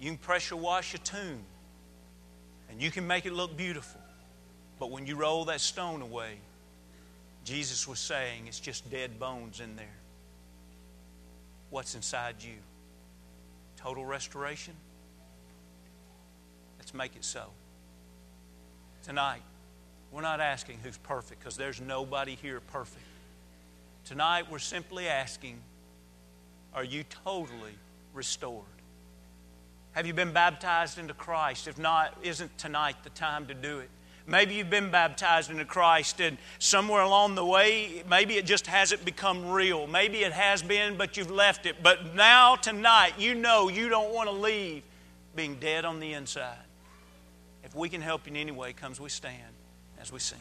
You 0.00 0.10
can 0.10 0.18
pressure 0.18 0.56
wash 0.56 0.94
a 0.94 0.98
tomb 0.98 1.42
and 2.70 2.82
you 2.82 2.90
can 2.90 3.06
make 3.06 3.26
it 3.26 3.32
look 3.32 3.56
beautiful, 3.56 4.00
but 4.78 4.90
when 4.90 5.06
you 5.06 5.16
roll 5.16 5.44
that 5.46 5.60
stone 5.60 6.02
away, 6.02 6.38
Jesus 7.44 7.86
was 7.86 7.98
saying 7.98 8.46
it's 8.46 8.60
just 8.60 8.90
dead 8.90 9.18
bones 9.18 9.60
in 9.60 9.76
there. 9.76 9.86
What's 11.70 11.94
inside 11.94 12.36
you? 12.40 12.54
Total 13.76 14.04
restoration? 14.04 14.74
Let's 16.78 16.94
make 16.94 17.16
it 17.16 17.24
so. 17.24 17.44
Tonight, 19.04 19.42
we're 20.10 20.22
not 20.22 20.40
asking 20.40 20.78
who's 20.82 20.96
perfect 20.98 21.40
because 21.40 21.56
there's 21.56 21.80
nobody 21.80 22.36
here 22.40 22.60
perfect. 22.60 23.04
Tonight, 24.04 24.50
we're 24.50 24.58
simply 24.58 25.08
asking 25.08 25.60
are 26.74 26.84
you 26.84 27.04
totally 27.24 27.74
restored? 28.14 28.64
Have 29.94 30.06
you 30.06 30.12
been 30.12 30.32
baptized 30.32 30.98
into 30.98 31.14
Christ? 31.14 31.68
If 31.68 31.78
not, 31.78 32.16
isn't 32.22 32.58
tonight 32.58 32.96
the 33.04 33.10
time 33.10 33.46
to 33.46 33.54
do 33.54 33.78
it? 33.78 33.88
Maybe 34.26 34.54
you've 34.54 34.70
been 34.70 34.90
baptized 34.90 35.50
into 35.52 35.64
Christ, 35.64 36.20
and 36.20 36.36
somewhere 36.58 37.02
along 37.02 37.36
the 37.36 37.44
way, 37.44 38.02
maybe 38.08 38.34
it 38.34 38.44
just 38.44 38.66
hasn't 38.66 39.04
become 39.04 39.50
real. 39.50 39.86
Maybe 39.86 40.24
it 40.24 40.32
has 40.32 40.62
been, 40.62 40.96
but 40.96 41.16
you've 41.16 41.30
left 41.30 41.64
it. 41.64 41.76
But 41.80 42.14
now, 42.14 42.56
tonight, 42.56 43.12
you 43.18 43.34
know 43.34 43.68
you 43.68 43.88
don't 43.88 44.12
want 44.12 44.28
to 44.28 44.34
leave 44.34 44.82
being 45.36 45.56
dead 45.56 45.84
on 45.84 46.00
the 46.00 46.12
inside. 46.14 46.56
If 47.62 47.76
we 47.76 47.88
can 47.88 48.00
help 48.00 48.26
you 48.26 48.32
in 48.32 48.36
any 48.36 48.52
way, 48.52 48.72
comes 48.72 48.98
we 48.98 49.10
stand 49.10 49.54
as 50.00 50.10
we 50.10 50.18
sing. 50.18 50.38